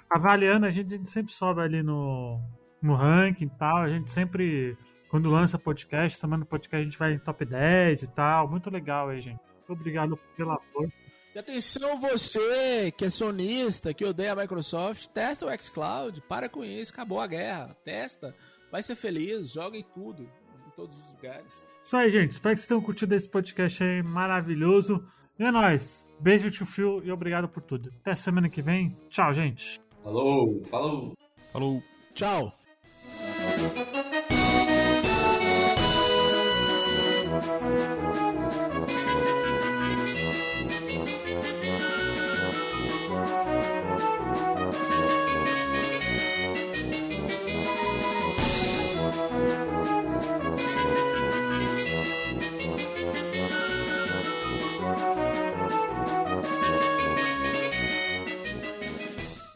[0.10, 2.40] avaliando a gente, a gente sempre sobe ali no,
[2.82, 3.80] no ranking e tal.
[3.80, 4.78] A gente sempre,
[5.10, 8.48] quando lança podcast, semana podcast, a gente vai em top 10 e tal.
[8.48, 9.42] Muito legal aí, gente.
[9.58, 10.94] Muito obrigado pela força.
[11.36, 16.64] E atenção você que é sonista, que odeia a Microsoft, testa o xCloud, para com
[16.64, 17.76] isso, acabou a guerra.
[17.84, 18.34] Testa,
[18.72, 20.30] vai ser feliz, joga em tudo
[20.82, 21.68] todos os lugares.
[21.82, 22.32] Isso aí, gente.
[22.32, 25.06] Espero que vocês tenham curtido esse podcast aí maravilhoso.
[25.38, 26.08] E é nóis.
[26.20, 27.92] Beijo, tio Phil, e obrigado por tudo.
[28.02, 28.98] Até semana que vem.
[29.10, 29.80] Tchau, gente.
[30.04, 31.14] Falou, falou.
[31.52, 31.84] Falou.
[32.14, 32.58] Tchau.